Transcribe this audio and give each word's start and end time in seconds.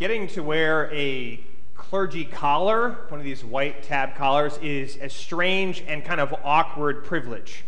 getting 0.00 0.26
to 0.26 0.42
wear 0.42 0.90
a 0.94 1.38
clergy 1.74 2.24
collar, 2.24 3.04
one 3.10 3.20
of 3.20 3.24
these 3.24 3.44
white 3.44 3.82
tab 3.82 4.14
collars, 4.14 4.58
is 4.62 4.96
a 4.96 5.10
strange 5.10 5.84
and 5.86 6.02
kind 6.02 6.22
of 6.22 6.34
awkward 6.42 7.04
privilege. 7.04 7.64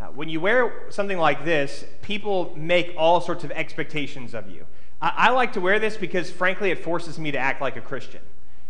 Uh, 0.00 0.06
when 0.06 0.30
you 0.30 0.40
wear 0.40 0.86
something 0.88 1.18
like 1.18 1.44
this, 1.44 1.84
people 2.00 2.54
make 2.56 2.94
all 2.96 3.20
sorts 3.20 3.44
of 3.44 3.50
expectations 3.50 4.32
of 4.32 4.48
you. 4.48 4.64
I, 5.02 5.12
I 5.14 5.30
like 5.32 5.52
to 5.52 5.60
wear 5.60 5.78
this 5.78 5.98
because, 5.98 6.30
frankly, 6.30 6.70
it 6.70 6.82
forces 6.82 7.18
me 7.18 7.30
to 7.30 7.38
act 7.38 7.60
like 7.60 7.76
a 7.76 7.82
Christian. 7.82 8.22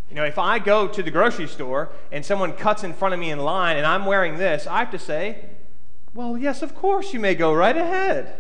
You 0.09 0.16
know, 0.16 0.25
if 0.25 0.36
I 0.36 0.59
go 0.59 0.88
to 0.88 1.00
the 1.00 1.12
grocery 1.12 1.46
store 1.46 1.91
and 2.11 2.25
someone 2.27 2.54
cuts 2.54 2.82
in 2.82 2.93
front 2.93 3.14
of 3.14 3.20
me 3.20 3.30
in 3.30 3.38
line 3.38 3.77
and 3.77 3.86
I'm 3.86 4.04
wearing 4.04 4.36
this, 4.36 4.66
I 4.66 4.80
have 4.80 4.91
to 4.91 4.98
say, 4.98 5.45
well, 6.12 6.36
yes, 6.36 6.61
of 6.61 6.75
course, 6.75 7.14
you 7.14 7.20
may 7.20 7.36
go 7.36 7.54
right 7.54 7.77
ahead. 7.77 8.34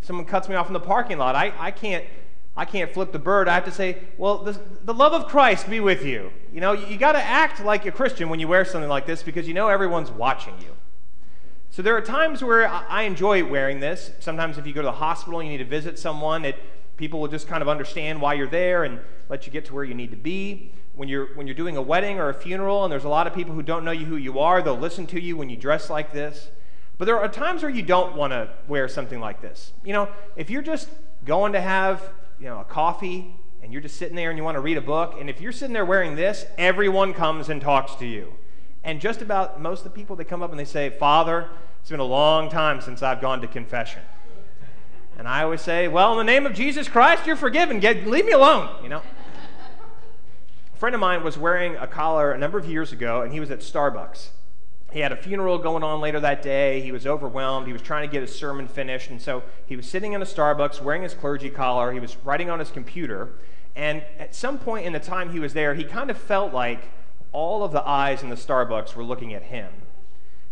If 0.00 0.06
someone 0.06 0.24
cuts 0.24 0.48
me 0.48 0.54
off 0.54 0.68
in 0.68 0.72
the 0.72 0.80
parking 0.80 1.18
lot, 1.18 1.36
I, 1.36 1.52
I 1.58 1.70
can't 1.72 2.06
I 2.56 2.64
can't 2.64 2.90
flip 2.90 3.12
the 3.12 3.18
bird. 3.18 3.48
I 3.48 3.54
have 3.54 3.66
to 3.66 3.70
say, 3.70 3.98
well, 4.16 4.38
the, 4.38 4.58
the 4.84 4.94
love 4.94 5.12
of 5.12 5.26
Christ 5.26 5.68
be 5.68 5.80
with 5.80 6.04
you. 6.04 6.32
You 6.52 6.60
know, 6.60 6.72
you, 6.72 6.86
you 6.86 6.96
got 6.96 7.12
to 7.12 7.22
act 7.22 7.62
like 7.62 7.84
a 7.84 7.92
Christian 7.92 8.30
when 8.30 8.40
you 8.40 8.48
wear 8.48 8.64
something 8.64 8.88
like 8.88 9.04
this 9.04 9.22
because 9.22 9.46
you 9.46 9.52
know 9.52 9.68
everyone's 9.68 10.10
watching 10.10 10.54
you. 10.60 10.74
So 11.68 11.82
there 11.82 11.94
are 11.94 12.00
times 12.00 12.42
where 12.42 12.66
I 12.66 13.02
enjoy 13.02 13.44
wearing 13.44 13.80
this. 13.80 14.10
Sometimes 14.20 14.56
if 14.56 14.66
you 14.66 14.72
go 14.72 14.80
to 14.80 14.86
the 14.86 14.92
hospital 14.92 15.40
and 15.40 15.50
you 15.50 15.58
need 15.58 15.64
to 15.64 15.68
visit 15.68 15.98
someone, 15.98 16.46
it, 16.46 16.56
people 16.96 17.20
will 17.20 17.28
just 17.28 17.46
kind 17.46 17.60
of 17.60 17.68
understand 17.68 18.22
why 18.22 18.32
you're 18.32 18.46
there 18.46 18.84
and 18.84 19.00
let 19.28 19.46
you 19.46 19.52
get 19.52 19.66
to 19.66 19.74
where 19.74 19.84
you 19.84 19.94
need 19.94 20.10
to 20.10 20.16
be. 20.16 20.72
When 20.94 21.10
you're, 21.10 21.26
when 21.34 21.46
you're 21.46 21.54
doing 21.54 21.76
a 21.76 21.82
wedding 21.82 22.18
or 22.18 22.30
a 22.30 22.34
funeral 22.34 22.84
and 22.84 22.90
there's 22.90 23.04
a 23.04 23.10
lot 23.10 23.26
of 23.26 23.34
people 23.34 23.52
who 23.52 23.62
don't 23.62 23.84
know 23.84 23.90
you 23.90 24.06
who 24.06 24.16
you 24.16 24.38
are, 24.38 24.62
they'll 24.62 24.78
listen 24.78 25.06
to 25.08 25.20
you 25.20 25.36
when 25.36 25.50
you 25.50 25.58
dress 25.58 25.90
like 25.90 26.14
this. 26.14 26.48
But 26.96 27.04
there 27.04 27.20
are 27.20 27.28
times 27.28 27.62
where 27.62 27.70
you 27.70 27.82
don't 27.82 28.16
want 28.16 28.32
to 28.32 28.48
wear 28.66 28.88
something 28.88 29.20
like 29.20 29.42
this. 29.42 29.74
You 29.84 29.92
know, 29.92 30.08
if 30.34 30.48
you're 30.48 30.62
just 30.62 30.88
going 31.26 31.52
to 31.52 31.60
have 31.60 32.00
you 32.38 32.46
know, 32.46 32.60
a 32.60 32.64
coffee 32.64 33.34
and 33.62 33.72
you're 33.72 33.82
just 33.82 33.96
sitting 33.96 34.14
there 34.14 34.30
and 34.30 34.38
you 34.38 34.44
want 34.44 34.54
to 34.54 34.60
read 34.60 34.76
a 34.76 34.82
book, 34.82 35.16
and 35.18 35.28
if 35.28 35.40
you're 35.40 35.52
sitting 35.52 35.72
there 35.72 35.84
wearing 35.84 36.14
this, 36.14 36.46
everyone 36.56 37.12
comes 37.12 37.48
and 37.48 37.60
talks 37.60 37.94
to 37.96 38.06
you. 38.06 38.32
And 38.84 39.00
just 39.00 39.22
about 39.22 39.60
most 39.60 39.80
of 39.80 39.84
the 39.84 39.90
people 39.90 40.14
that 40.16 40.26
come 40.26 40.42
up 40.42 40.50
and 40.50 40.60
they 40.60 40.64
say, 40.64 40.90
Father, 40.90 41.48
it's 41.80 41.90
been 41.90 41.98
a 41.98 42.04
long 42.04 42.48
time 42.48 42.80
since 42.80 43.02
I've 43.02 43.20
gone 43.20 43.40
to 43.40 43.48
confession. 43.48 44.02
And 45.18 45.26
I 45.26 45.42
always 45.42 45.62
say, 45.62 45.88
Well, 45.88 46.12
in 46.12 46.18
the 46.18 46.32
name 46.32 46.46
of 46.46 46.52
Jesus 46.52 46.88
Christ, 46.88 47.26
you're 47.26 47.36
forgiven. 47.36 47.80
Get, 47.80 48.06
leave 48.06 48.26
me 48.26 48.32
alone, 48.32 48.68
you 48.82 48.88
know. 48.88 49.02
A 50.74 50.78
friend 50.78 50.94
of 50.94 51.00
mine 51.00 51.24
was 51.24 51.38
wearing 51.38 51.74
a 51.76 51.86
collar 51.86 52.32
a 52.32 52.38
number 52.38 52.58
of 52.58 52.68
years 52.68 52.92
ago, 52.92 53.22
and 53.22 53.32
he 53.32 53.40
was 53.40 53.50
at 53.50 53.60
Starbucks. 53.60 54.28
He 54.92 55.00
had 55.00 55.12
a 55.12 55.16
funeral 55.16 55.58
going 55.58 55.82
on 55.82 56.00
later 56.00 56.20
that 56.20 56.42
day. 56.42 56.80
He 56.80 56.92
was 56.92 57.06
overwhelmed. 57.06 57.66
He 57.66 57.72
was 57.72 57.82
trying 57.82 58.08
to 58.08 58.12
get 58.12 58.22
his 58.22 58.34
sermon 58.34 58.68
finished. 58.68 59.10
And 59.10 59.20
so 59.20 59.42
he 59.66 59.76
was 59.76 59.86
sitting 59.86 60.12
in 60.12 60.22
a 60.22 60.24
Starbucks 60.24 60.80
wearing 60.80 61.02
his 61.02 61.12
clergy 61.12 61.50
collar. 61.50 61.92
He 61.92 62.00
was 62.00 62.16
writing 62.24 62.50
on 62.50 62.58
his 62.58 62.70
computer. 62.70 63.34
And 63.74 64.02
at 64.18 64.34
some 64.34 64.58
point 64.58 64.86
in 64.86 64.92
the 64.92 65.00
time 65.00 65.32
he 65.32 65.40
was 65.40 65.52
there, 65.52 65.74
he 65.74 65.84
kind 65.84 66.10
of 66.10 66.16
felt 66.16 66.54
like 66.54 66.88
all 67.32 67.62
of 67.62 67.72
the 67.72 67.86
eyes 67.86 68.22
in 68.22 68.30
the 68.30 68.36
Starbucks 68.36 68.94
were 68.94 69.04
looking 69.04 69.34
at 69.34 69.42
him. 69.42 69.70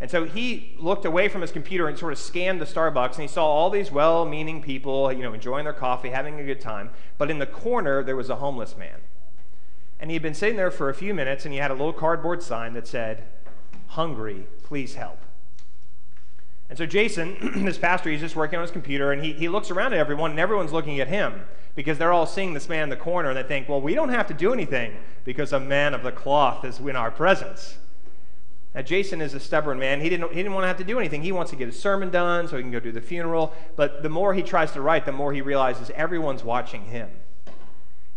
And 0.00 0.10
so 0.10 0.24
he 0.24 0.77
looked 0.78 1.06
away 1.06 1.28
from 1.28 1.40
his 1.40 1.50
computer 1.50 1.88
and 1.88 1.96
sort 1.96 2.12
of 2.12 2.18
scanned 2.18 2.60
the 2.60 2.66
Starbucks, 2.66 3.12
and 3.12 3.22
he 3.22 3.28
saw 3.28 3.46
all 3.46 3.70
these 3.70 3.90
well 3.90 4.27
meaning 4.27 4.60
people, 4.60 5.10
you 5.10 5.22
know, 5.22 5.32
enjoying 5.32 5.64
their 5.64 5.72
coffee, 5.72 6.10
having 6.10 6.38
a 6.38 6.44
good 6.44 6.60
time. 6.60 6.90
But 7.16 7.30
in 7.30 7.38
the 7.38 7.46
corner, 7.46 8.02
there 8.02 8.16
was 8.16 8.28
a 8.28 8.36
homeless 8.36 8.77
man. 8.77 9.00
And 9.98 10.10
he 10.10 10.14
had 10.14 10.22
been 10.22 10.34
sitting 10.34 10.56
there 10.56 10.70
for 10.70 10.90
a 10.90 10.94
few 10.94 11.14
minutes, 11.14 11.46
and 11.46 11.55
he 11.55 11.60
had 11.60 11.70
a 11.70 11.74
little 11.74 11.92
cardboard 11.92 12.42
sign 12.42 12.74
that 12.74 12.86
said, 12.86 13.24
hungry, 13.94 14.46
please 14.64 14.94
help. 14.94 15.18
And 16.68 16.76
so 16.76 16.86
Jason, 16.86 17.36
this 17.64 17.78
pastor, 17.78 18.10
he's 18.10 18.20
just 18.20 18.34
working 18.34 18.58
on 18.58 18.62
his 18.62 18.70
computer 18.70 19.12
and 19.12 19.22
he, 19.22 19.32
he 19.32 19.48
looks 19.48 19.70
around 19.70 19.92
at 19.92 20.00
everyone 20.00 20.32
and 20.32 20.40
everyone's 20.40 20.72
looking 20.72 20.98
at 20.98 21.08
him 21.08 21.42
because 21.76 21.98
they're 21.98 22.12
all 22.12 22.26
seeing 22.26 22.54
this 22.54 22.68
man 22.68 22.84
in 22.84 22.88
the 22.88 22.96
corner 22.96 23.28
and 23.28 23.38
they 23.38 23.42
think, 23.42 23.68
well, 23.68 23.80
we 23.80 23.94
don't 23.94 24.08
have 24.08 24.26
to 24.26 24.34
do 24.34 24.52
anything 24.52 24.96
because 25.24 25.52
a 25.52 25.60
man 25.60 25.94
of 25.94 26.02
the 26.02 26.10
cloth 26.10 26.64
is 26.64 26.80
in 26.80 26.96
our 26.96 27.10
presence. 27.10 27.78
Now, 28.74 28.82
Jason 28.82 29.20
is 29.20 29.34
a 29.34 29.40
stubborn 29.40 29.78
man. 29.78 30.00
He 30.00 30.08
didn't, 30.08 30.30
he 30.30 30.36
didn't 30.36 30.54
want 30.54 30.64
to 30.64 30.68
have 30.68 30.78
to 30.78 30.84
do 30.84 30.98
anything. 30.98 31.22
He 31.22 31.30
wants 31.30 31.52
to 31.52 31.56
get 31.56 31.68
his 31.68 31.78
sermon 31.78 32.10
done 32.10 32.48
so 32.48 32.56
he 32.56 32.62
can 32.62 32.72
go 32.72 32.80
do 32.80 32.90
the 32.90 33.00
funeral. 33.00 33.54
But 33.77 34.02
the 34.02 34.08
more 34.08 34.34
he 34.34 34.42
tries 34.42 34.72
to 34.72 34.80
write, 34.80 35.06
the 35.06 35.12
more 35.12 35.33
he 35.33 35.40
realizes 35.40 35.90
everyone's 35.94 36.42
watching 36.42 36.86
him. 36.86 37.08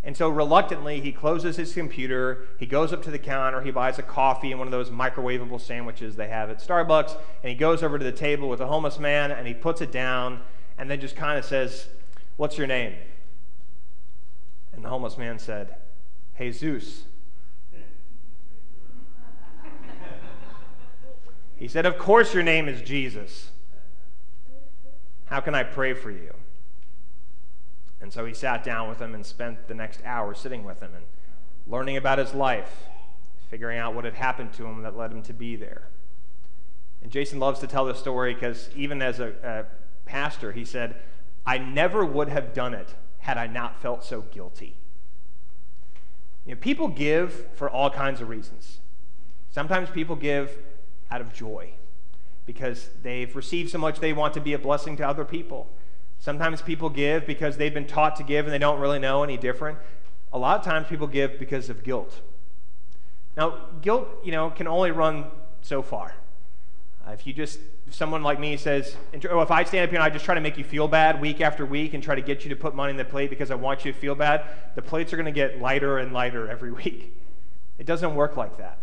And 0.07 0.15
so 0.15 0.29
reluctantly, 0.29 1.01
he 1.01 1.11
closes 1.11 1.57
his 1.57 1.73
computer, 1.73 2.45
he 2.57 2.65
goes 2.65 2.93
up 2.93 3.03
to 3.03 3.11
the 3.11 3.19
counter, 3.19 3.59
he 3.59 3.71
buys 3.71 3.99
a 3.99 4.01
coffee 4.01 4.51
and 4.51 4.57
one 4.57 4.65
of 4.65 4.71
those 4.71 4.89
microwavable 4.89 5.59
sandwiches 5.59 6.15
they 6.15 6.29
have 6.29 6.49
at 6.49 6.59
Starbucks, 6.65 7.17
and 7.43 7.49
he 7.49 7.55
goes 7.55 7.83
over 7.83 7.99
to 7.99 8.05
the 8.05 8.13
table 8.13 8.47
with 8.47 8.59
the 8.59 8.67
homeless 8.67 8.99
man 8.99 9.31
and 9.31 9.45
he 9.45 9.53
puts 9.53 9.81
it 9.81 9.91
down 9.91 10.39
and 10.77 10.89
then 10.89 11.01
just 11.01 11.17
kind 11.17 11.37
of 11.37 11.43
says, 11.43 11.89
What's 12.37 12.57
your 12.57 12.67
name? 12.67 12.93
And 14.71 14.85
the 14.85 14.87
homeless 14.87 15.17
man 15.17 15.39
said, 15.39 15.75
Jesus. 16.39 17.03
he 21.57 21.67
said, 21.67 21.85
Of 21.85 21.97
course 21.97 22.33
your 22.33 22.43
name 22.43 22.69
is 22.69 22.81
Jesus. 22.81 23.51
How 25.25 25.41
can 25.41 25.53
I 25.53 25.63
pray 25.63 25.93
for 25.93 26.11
you? 26.11 26.33
And 28.01 28.13
so 28.13 28.25
he 28.25 28.33
sat 28.33 28.63
down 28.63 28.89
with 28.89 29.01
him 29.01 29.15
and 29.15 29.25
spent 29.25 29.67
the 29.67 29.73
next 29.73 30.01
hour 30.05 30.33
sitting 30.35 30.63
with 30.63 30.81
him 30.81 30.91
and 30.95 31.05
learning 31.65 31.97
about 31.97 32.19
his 32.19 32.33
life, 32.33 32.87
figuring 33.49 33.79
out 33.79 33.95
what 33.95 34.05
had 34.05 34.13
happened 34.13 34.53
to 34.53 34.65
him 34.65 34.83
that 34.83 34.95
led 34.95 35.11
him 35.11 35.23
to 35.23 35.33
be 35.33 35.55
there. 35.55 35.87
And 37.01 37.11
Jason 37.11 37.39
loves 37.39 37.59
to 37.59 37.67
tell 37.67 37.85
this 37.85 37.99
story 37.99 38.33
because 38.33 38.69
even 38.75 39.01
as 39.01 39.19
a, 39.19 39.33
a 39.43 40.09
pastor, 40.09 40.51
he 40.51 40.65
said, 40.65 40.95
I 41.45 41.57
never 41.57 42.05
would 42.05 42.29
have 42.29 42.53
done 42.53 42.73
it 42.73 42.93
had 43.19 43.37
I 43.37 43.47
not 43.47 43.81
felt 43.81 44.03
so 44.03 44.21
guilty. 44.21 44.75
You 46.45 46.55
know, 46.55 46.59
people 46.59 46.87
give 46.87 47.47
for 47.55 47.69
all 47.69 47.89
kinds 47.89 48.21
of 48.21 48.29
reasons. 48.29 48.79
Sometimes 49.49 49.89
people 49.89 50.15
give 50.15 50.57
out 51.09 51.21
of 51.21 51.33
joy 51.33 51.71
because 52.45 52.89
they've 53.03 53.35
received 53.35 53.69
so 53.69 53.77
much 53.77 53.99
they 53.99 54.13
want 54.13 54.33
to 54.33 54.41
be 54.41 54.53
a 54.53 54.59
blessing 54.59 54.95
to 54.97 55.07
other 55.07 55.25
people. 55.25 55.67
Sometimes 56.19 56.61
people 56.61 56.89
give 56.89 57.25
because 57.25 57.57
they've 57.57 57.73
been 57.73 57.87
taught 57.87 58.15
to 58.17 58.23
give 58.23 58.45
and 58.45 58.53
they 58.53 58.57
don't 58.57 58.79
really 58.79 58.99
know 58.99 59.23
any 59.23 59.37
different. 59.37 59.77
A 60.33 60.37
lot 60.37 60.59
of 60.59 60.65
times 60.65 60.87
people 60.87 61.07
give 61.07 61.39
because 61.39 61.69
of 61.69 61.83
guilt. 61.83 62.21
Now, 63.35 63.67
guilt, 63.81 64.07
you 64.23 64.31
know, 64.31 64.49
can 64.49 64.67
only 64.67 64.91
run 64.91 65.25
so 65.61 65.81
far. 65.81 66.13
Uh, 67.07 67.11
if 67.11 67.25
you 67.25 67.33
just, 67.33 67.59
if 67.85 67.93
someone 67.93 68.23
like 68.23 68.39
me 68.39 68.57
says, 68.57 68.97
oh, 69.29 69.41
if 69.41 69.51
I 69.51 69.63
stand 69.63 69.85
up 69.85 69.91
here 69.91 69.99
and 69.99 70.03
I 70.03 70.09
just 70.09 70.25
try 70.25 70.35
to 70.35 70.41
make 70.41 70.57
you 70.57 70.63
feel 70.63 70.87
bad 70.87 71.21
week 71.21 71.39
after 71.39 71.65
week 71.65 71.93
and 71.93 72.03
try 72.03 72.15
to 72.15 72.21
get 72.21 72.43
you 72.43 72.49
to 72.49 72.55
put 72.55 72.75
money 72.75 72.91
in 72.91 72.97
the 72.97 73.05
plate 73.05 73.29
because 73.29 73.51
I 73.51 73.55
want 73.55 73.85
you 73.85 73.93
to 73.93 73.97
feel 73.97 74.15
bad, 74.15 74.43
the 74.75 74.81
plates 74.81 75.13
are 75.13 75.15
going 75.15 75.25
to 75.25 75.31
get 75.31 75.61
lighter 75.61 75.99
and 75.99 76.11
lighter 76.11 76.49
every 76.49 76.71
week. 76.83 77.15
It 77.77 77.85
doesn't 77.85 78.15
work 78.15 78.35
like 78.35 78.57
that. 78.57 78.79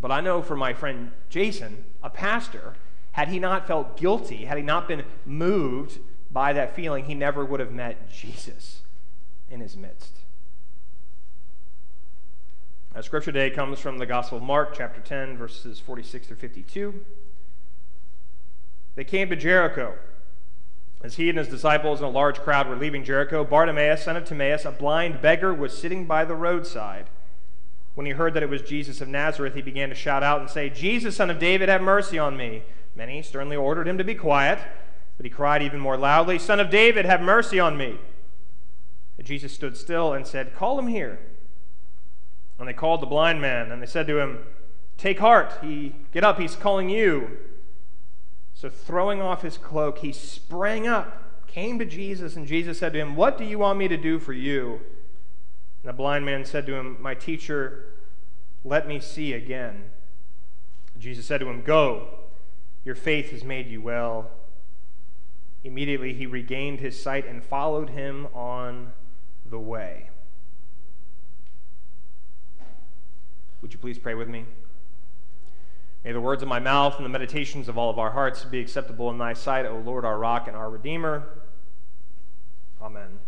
But 0.00 0.10
I 0.10 0.20
know 0.20 0.42
for 0.42 0.56
my 0.56 0.72
friend 0.72 1.12
Jason, 1.28 1.84
a 2.02 2.10
pastor, 2.10 2.74
had 3.12 3.28
he 3.28 3.38
not 3.38 3.66
felt 3.66 3.96
guilty, 3.96 4.46
had 4.46 4.56
he 4.56 4.64
not 4.64 4.88
been 4.88 5.04
moved 5.26 5.98
by 6.30 6.52
that 6.52 6.74
feeling, 6.74 7.04
he 7.04 7.14
never 7.14 7.44
would 7.44 7.60
have 7.60 7.72
met 7.72 8.10
Jesus 8.10 8.82
in 9.50 9.60
his 9.60 9.76
midst. 9.76 10.18
Our 12.94 13.02
scripture 13.02 13.32
today 13.32 13.54
comes 13.54 13.78
from 13.78 13.98
the 13.98 14.06
Gospel 14.06 14.38
of 14.38 14.44
Mark, 14.44 14.74
chapter 14.76 15.00
10, 15.00 15.36
verses 15.36 15.78
46 15.78 16.26
through 16.26 16.36
52. 16.36 17.04
They 18.96 19.04
came 19.04 19.28
to 19.30 19.36
Jericho. 19.36 19.94
As 21.02 21.14
he 21.14 21.28
and 21.28 21.38
his 21.38 21.48
disciples 21.48 22.00
and 22.00 22.08
a 22.08 22.12
large 22.12 22.40
crowd 22.40 22.68
were 22.68 22.76
leaving 22.76 23.04
Jericho, 23.04 23.44
Bartimaeus, 23.44 24.02
son 24.02 24.16
of 24.16 24.24
Timaeus, 24.24 24.64
a 24.64 24.72
blind 24.72 25.22
beggar, 25.22 25.54
was 25.54 25.76
sitting 25.76 26.04
by 26.04 26.24
the 26.24 26.34
roadside. 26.34 27.08
When 27.94 28.06
he 28.06 28.12
heard 28.12 28.34
that 28.34 28.42
it 28.42 28.50
was 28.50 28.62
Jesus 28.62 29.00
of 29.00 29.08
Nazareth, 29.08 29.54
he 29.54 29.62
began 29.62 29.88
to 29.88 29.94
shout 29.94 30.22
out 30.22 30.40
and 30.40 30.50
say, 30.50 30.68
Jesus, 30.68 31.16
son 31.16 31.30
of 31.30 31.38
David, 31.38 31.68
have 31.68 31.82
mercy 31.82 32.18
on 32.18 32.36
me. 32.36 32.62
Many 32.94 33.22
sternly 33.22 33.56
ordered 33.56 33.88
him 33.88 33.98
to 33.98 34.04
be 34.04 34.14
quiet. 34.14 34.58
But 35.20 35.26
he 35.26 35.30
cried 35.30 35.62
even 35.62 35.80
more 35.80 35.98
loudly, 35.98 36.38
Son 36.38 36.60
of 36.60 36.70
David, 36.70 37.04
have 37.04 37.20
mercy 37.20 37.60
on 37.60 37.76
me. 37.76 37.98
And 39.18 39.26
Jesus 39.26 39.52
stood 39.52 39.76
still 39.76 40.14
and 40.14 40.26
said, 40.26 40.54
Call 40.54 40.78
him 40.78 40.86
here. 40.86 41.18
And 42.58 42.66
they 42.66 42.72
called 42.72 43.02
the 43.02 43.06
blind 43.06 43.38
man, 43.38 43.70
and 43.70 43.82
they 43.82 43.86
said 43.86 44.06
to 44.06 44.18
him, 44.18 44.38
Take 44.96 45.18
heart, 45.18 45.58
he 45.60 45.94
get 46.14 46.24
up, 46.24 46.38
he's 46.38 46.56
calling 46.56 46.88
you. 46.88 47.36
So 48.54 48.70
throwing 48.70 49.20
off 49.20 49.42
his 49.42 49.58
cloak, 49.58 49.98
he 49.98 50.10
sprang 50.10 50.88
up, 50.88 51.46
came 51.46 51.78
to 51.78 51.84
Jesus, 51.84 52.34
and 52.34 52.46
Jesus 52.46 52.78
said 52.78 52.94
to 52.94 52.98
him, 52.98 53.14
What 53.14 53.36
do 53.36 53.44
you 53.44 53.58
want 53.58 53.78
me 53.78 53.88
to 53.88 53.98
do 53.98 54.20
for 54.20 54.32
you? 54.32 54.80
And 55.82 55.90
the 55.90 55.92
blind 55.92 56.24
man 56.24 56.46
said 56.46 56.64
to 56.64 56.76
him, 56.76 56.96
My 56.98 57.12
teacher, 57.12 57.92
let 58.64 58.88
me 58.88 59.00
see 59.00 59.34
again. 59.34 59.90
Jesus 60.98 61.26
said 61.26 61.40
to 61.40 61.48
him, 61.50 61.60
Go, 61.60 62.08
your 62.86 62.94
faith 62.94 63.32
has 63.32 63.44
made 63.44 63.68
you 63.68 63.82
well. 63.82 64.30
Immediately 65.62 66.14
he 66.14 66.26
regained 66.26 66.80
his 66.80 67.00
sight 67.00 67.26
and 67.26 67.44
followed 67.44 67.90
him 67.90 68.26
on 68.34 68.92
the 69.48 69.58
way. 69.58 70.08
Would 73.60 73.72
you 73.72 73.78
please 73.78 73.98
pray 73.98 74.14
with 74.14 74.28
me? 74.28 74.46
May 76.04 76.12
the 76.12 76.20
words 76.20 76.42
of 76.42 76.48
my 76.48 76.60
mouth 76.60 76.96
and 76.96 77.04
the 77.04 77.10
meditations 77.10 77.68
of 77.68 77.76
all 77.76 77.90
of 77.90 77.98
our 77.98 78.12
hearts 78.12 78.44
be 78.44 78.58
acceptable 78.58 79.10
in 79.10 79.18
thy 79.18 79.34
sight, 79.34 79.66
O 79.66 79.76
Lord, 79.76 80.06
our 80.06 80.18
rock 80.18 80.48
and 80.48 80.56
our 80.56 80.70
redeemer. 80.70 81.28
Amen. 82.80 83.18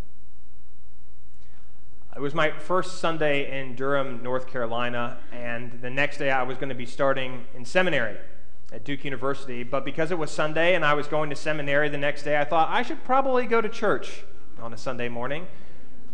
It 2.16 2.20
was 2.20 2.34
my 2.34 2.50
first 2.50 2.98
Sunday 2.98 3.60
in 3.60 3.74
Durham, 3.74 4.22
North 4.22 4.46
Carolina, 4.46 5.18
and 5.32 5.80
the 5.82 5.90
next 5.90 6.16
day 6.16 6.30
I 6.30 6.42
was 6.44 6.56
going 6.56 6.70
to 6.70 6.74
be 6.74 6.86
starting 6.86 7.44
in 7.54 7.66
seminary 7.66 8.16
at 8.72 8.84
Duke 8.84 9.04
University. 9.04 9.62
But 9.62 9.84
because 9.84 10.10
it 10.10 10.18
was 10.18 10.30
Sunday 10.30 10.74
and 10.74 10.84
I 10.84 10.94
was 10.94 11.06
going 11.06 11.30
to 11.30 11.36
seminary 11.36 11.88
the 11.88 11.98
next 11.98 12.22
day, 12.22 12.40
I 12.40 12.44
thought 12.44 12.70
I 12.70 12.82
should 12.82 13.04
probably 13.04 13.46
go 13.46 13.60
to 13.60 13.68
church 13.68 14.24
on 14.60 14.72
a 14.72 14.76
Sunday 14.76 15.08
morning. 15.08 15.46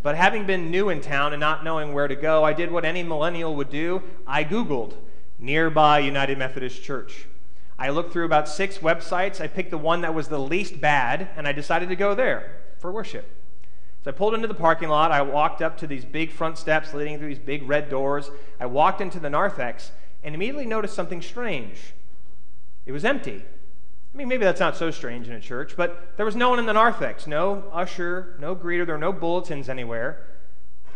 But 0.03 0.15
having 0.15 0.45
been 0.45 0.71
new 0.71 0.89
in 0.89 1.01
town 1.01 1.33
and 1.33 1.39
not 1.39 1.63
knowing 1.63 1.93
where 1.93 2.07
to 2.07 2.15
go, 2.15 2.43
I 2.43 2.53
did 2.53 2.71
what 2.71 2.85
any 2.85 3.03
millennial 3.03 3.55
would 3.55 3.69
do. 3.69 4.03
I 4.27 4.43
Googled 4.43 4.95
nearby 5.39 5.99
United 5.99 6.37
Methodist 6.37 6.83
Church. 6.83 7.27
I 7.77 7.89
looked 7.89 8.11
through 8.11 8.25
about 8.25 8.49
six 8.49 8.79
websites. 8.79 9.39
I 9.39 9.47
picked 9.47 9.71
the 9.71 9.77
one 9.77 10.01
that 10.01 10.13
was 10.13 10.27
the 10.27 10.39
least 10.39 10.81
bad, 10.81 11.29
and 11.37 11.47
I 11.47 11.53
decided 11.53 11.89
to 11.89 11.95
go 11.95 12.13
there 12.13 12.57
for 12.77 12.91
worship. 12.91 13.25
So 14.03 14.11
I 14.11 14.13
pulled 14.13 14.33
into 14.33 14.47
the 14.47 14.53
parking 14.53 14.89
lot. 14.89 15.11
I 15.11 15.21
walked 15.21 15.61
up 15.61 15.77
to 15.79 15.87
these 15.87 16.05
big 16.05 16.31
front 16.31 16.57
steps 16.57 16.93
leading 16.93 17.17
through 17.17 17.29
these 17.29 17.39
big 17.39 17.67
red 17.67 17.89
doors. 17.89 18.31
I 18.59 18.65
walked 18.65 19.01
into 19.01 19.19
the 19.19 19.29
narthex 19.29 19.91
and 20.23 20.35
immediately 20.35 20.65
noticed 20.65 20.93
something 20.93 21.21
strange. 21.21 21.93
It 22.89 22.91
was 22.91 23.05
empty. 23.05 23.45
I 24.15 24.17
mean, 24.17 24.27
maybe 24.27 24.43
that's 24.43 24.59
not 24.59 24.75
so 24.75 24.89
strange 24.89 25.27
in 25.27 25.35
a 25.35 25.39
church, 25.39 25.75
but 25.77 26.17
there 26.17 26.25
was 26.25 26.35
no 26.35 26.49
one 26.49 26.57
in 26.57 26.65
the 26.65 26.73
narthex, 26.73 27.27
no 27.27 27.65
usher, 27.71 28.35
no 28.39 28.55
greeter, 28.55 28.83
there 28.83 28.95
were 28.95 28.99
no 28.99 29.13
bulletins 29.13 29.69
anywhere. 29.69 30.25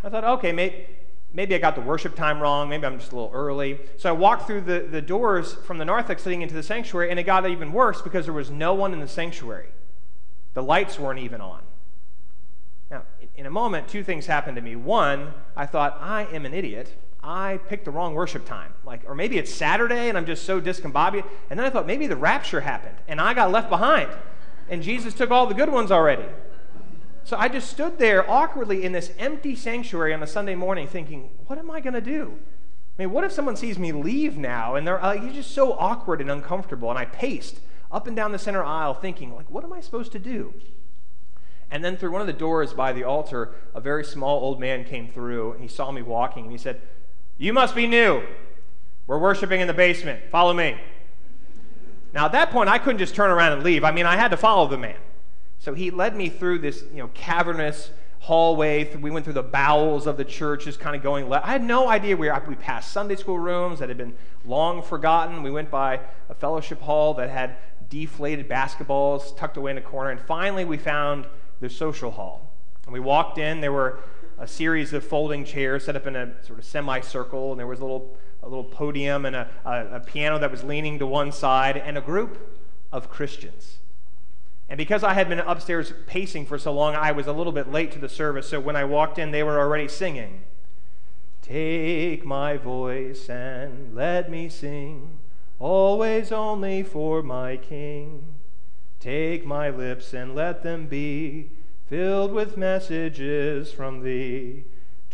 I 0.03 0.09
thought, 0.09 0.23
okay, 0.23 0.51
maybe, 0.51 1.53
I 1.53 1.59
got 1.59 1.75
the 1.75 1.81
worship 1.81 2.15
time 2.15 2.41
wrong, 2.41 2.67
maybe 2.67 2.83
I'm 2.83 2.97
just 2.97 3.11
a 3.11 3.15
little 3.15 3.29
early. 3.31 3.79
So 3.97 4.09
I 4.09 4.11
walked 4.11 4.47
through 4.47 4.61
the, 4.61 4.79
the 4.79 5.03
doors 5.03 5.53
from 5.53 5.77
the 5.77 5.85
narthex 5.85 6.25
leading 6.25 6.41
into 6.41 6.55
the 6.55 6.63
sanctuary, 6.63 7.11
and 7.11 7.19
it 7.19 7.25
got 7.25 7.47
even 7.47 7.71
worse 7.71 8.01
because 8.01 8.25
there 8.25 8.33
was 8.33 8.49
no 8.49 8.73
one 8.73 8.91
in 8.91 8.99
the 8.99 9.07
sanctuary. 9.07 9.69
The 10.55 10.63
lights 10.63 10.97
weren't 10.97 11.19
even 11.19 11.41
on. 11.41 11.61
Now, 12.89 13.03
in 13.37 13.45
a 13.45 13.51
moment, 13.51 13.87
two 13.87 14.03
things 14.03 14.25
happened 14.25 14.55
to 14.55 14.63
me. 14.63 14.75
One, 14.75 15.35
I 15.55 15.67
thought, 15.67 15.99
I 16.01 16.23
am 16.23 16.47
an 16.47 16.55
idiot. 16.55 16.91
I 17.23 17.59
picked 17.69 17.85
the 17.85 17.91
wrong 17.91 18.13
worship 18.13 18.45
time. 18.45 18.73
Like, 18.85 19.01
or 19.07 19.15
maybe 19.15 19.37
it's 19.37 19.53
Saturday 19.53 20.09
and 20.09 20.17
I'm 20.17 20.25
just 20.25 20.43
so 20.43 20.59
discombobulated. 20.59 21.25
And 21.49 21.57
then 21.57 21.65
I 21.65 21.69
thought 21.69 21.87
maybe 21.87 22.05
the 22.05 22.17
rapture 22.17 22.61
happened 22.61 22.97
and 23.07 23.21
I 23.21 23.33
got 23.33 23.51
left 23.51 23.69
behind. 23.69 24.09
And 24.69 24.83
Jesus 24.83 25.13
took 25.13 25.31
all 25.31 25.47
the 25.47 25.53
good 25.53 25.69
ones 25.69 25.91
already. 25.91 26.25
So 27.23 27.37
I 27.37 27.47
just 27.47 27.69
stood 27.69 27.97
there 27.99 28.29
awkwardly 28.29 28.83
in 28.83 28.91
this 28.91 29.11
empty 29.17 29.55
sanctuary 29.55 30.13
on 30.13 30.21
a 30.21 30.27
Sunday 30.27 30.55
morning 30.55 30.87
thinking, 30.87 31.29
what 31.47 31.57
am 31.57 31.71
I 31.71 31.79
going 31.79 31.93
to 31.93 32.01
do? 32.01 32.33
I 32.97 33.01
mean, 33.01 33.11
what 33.11 33.23
if 33.23 33.31
someone 33.31 33.55
sees 33.55 33.79
me 33.79 33.91
leave 33.91 34.37
now 34.37 34.75
and 34.75 34.85
they're 34.85 34.99
like, 34.99 35.21
you're 35.21 35.31
just 35.31 35.51
so 35.51 35.73
awkward 35.73 36.19
and 36.19 36.29
uncomfortable? 36.29 36.89
And 36.89 36.99
I 36.99 37.05
paced 37.05 37.61
up 37.91 38.07
and 38.07 38.15
down 38.15 38.33
the 38.33 38.39
center 38.39 38.63
aisle 38.63 38.93
thinking, 38.93 39.33
like, 39.33 39.49
what 39.49 39.63
am 39.63 39.71
I 39.71 39.79
supposed 39.79 40.11
to 40.11 40.19
do? 40.19 40.53
And 41.71 41.83
then 41.83 41.97
through 41.97 42.11
one 42.11 42.21
of 42.21 42.27
the 42.27 42.33
doors 42.33 42.73
by 42.73 42.93
the 42.93 43.03
altar, 43.03 43.55
a 43.73 43.81
very 43.81 44.03
small 44.03 44.41
old 44.41 44.59
man 44.59 44.83
came 44.83 45.07
through 45.07 45.53
and 45.53 45.61
he 45.61 45.67
saw 45.67 45.91
me 45.91 46.01
walking 46.01 46.43
and 46.43 46.51
he 46.51 46.57
said, 46.57 46.81
you 47.37 47.53
must 47.53 47.75
be 47.75 47.87
new. 47.87 48.23
We're 49.07 49.19
worshiping 49.19 49.61
in 49.61 49.67
the 49.67 49.73
basement. 49.73 50.21
Follow 50.31 50.53
me. 50.53 50.77
Now, 52.13 52.25
at 52.25 52.31
that 52.33 52.51
point, 52.51 52.69
I 52.69 52.77
couldn't 52.77 52.99
just 52.99 53.15
turn 53.15 53.31
around 53.31 53.53
and 53.53 53.63
leave. 53.63 53.83
I 53.83 53.91
mean, 53.91 54.05
I 54.05 54.15
had 54.15 54.29
to 54.29 54.37
follow 54.37 54.67
the 54.67 54.77
man. 54.77 54.97
So 55.59 55.73
he 55.73 55.91
led 55.91 56.15
me 56.15 56.29
through 56.29 56.59
this, 56.59 56.83
you 56.91 56.97
know, 56.97 57.09
cavernous 57.13 57.89
hallway. 58.19 58.95
We 58.95 59.11
went 59.11 59.25
through 59.25 59.33
the 59.33 59.43
bowels 59.43 60.07
of 60.07 60.15
the 60.15 60.23
church, 60.23 60.65
just 60.65 60.79
kind 60.79 60.95
of 60.95 61.01
going 61.01 61.27
left. 61.27 61.47
I 61.47 61.51
had 61.51 61.63
no 61.63 61.89
idea 61.89 62.15
where 62.15 62.41
we 62.47 62.55
passed 62.55 62.91
Sunday 62.91 63.15
school 63.15 63.39
rooms 63.39 63.79
that 63.79 63.89
had 63.89 63.97
been 63.97 64.15
long 64.45 64.81
forgotten. 64.81 65.41
We 65.41 65.51
went 65.51 65.71
by 65.71 66.01
a 66.29 66.35
fellowship 66.35 66.81
hall 66.81 67.13
that 67.15 67.29
had 67.29 67.57
deflated 67.89 68.47
basketballs 68.47 69.35
tucked 69.35 69.57
away 69.57 69.71
in 69.71 69.77
a 69.77 69.81
corner. 69.81 70.11
And 70.11 70.21
finally, 70.21 70.65
we 70.65 70.77
found 70.77 71.25
the 71.59 71.69
social 71.69 72.11
hall. 72.11 72.51
And 72.85 72.93
we 72.93 72.99
walked 72.99 73.37
in. 73.37 73.59
There 73.59 73.71
were 73.71 73.99
a 74.43 74.47
series 74.47 74.91
of 74.91 75.05
folding 75.05 75.45
chairs 75.45 75.85
set 75.85 75.95
up 75.95 76.05
in 76.05 76.17
a 76.17 76.33
sort 76.43 76.59
of 76.59 76.65
semicircle, 76.65 77.51
and 77.51 77.59
there 77.59 77.65
was 77.65 77.79
a 77.79 77.83
little, 77.83 78.17
a 78.43 78.49
little 78.49 78.65
podium 78.65 79.25
and 79.25 79.37
a, 79.37 79.49
a, 79.63 79.95
a 79.95 79.99
piano 80.01 80.37
that 80.37 80.51
was 80.51 80.65
leaning 80.65 80.99
to 80.99 81.07
one 81.07 81.31
side, 81.31 81.77
and 81.77 81.97
a 81.97 82.01
group 82.01 82.37
of 82.91 83.09
Christians. 83.09 83.77
And 84.67 84.77
because 84.77 85.01
I 85.01 85.13
had 85.13 85.29
been 85.29 85.39
upstairs 85.39 85.93
pacing 86.07 86.45
for 86.45 86.57
so 86.57 86.73
long, 86.73 86.93
I 86.93 87.13
was 87.13 87.25
a 87.25 87.31
little 87.31 87.53
bit 87.53 87.71
late 87.71 87.93
to 87.93 87.99
the 87.99 88.09
service. 88.09 88.49
So 88.49 88.59
when 88.59 88.75
I 88.75 88.83
walked 88.83 89.17
in, 89.17 89.31
they 89.31 89.43
were 89.43 89.57
already 89.57 89.87
singing. 89.87 90.41
Take 91.41 92.25
my 92.25 92.57
voice 92.57 93.29
and 93.29 93.95
let 93.95 94.29
me 94.29 94.49
sing, 94.49 95.19
always 95.57 96.33
only 96.33 96.83
for 96.83 97.21
my 97.21 97.55
King. 97.55 98.25
Take 98.99 99.45
my 99.45 99.69
lips 99.69 100.13
and 100.13 100.35
let 100.35 100.63
them 100.63 100.87
be 100.87 101.49
filled 101.87 102.31
with 102.31 102.57
messages 102.57 103.71
from 103.71 104.03
thee. 104.03 104.65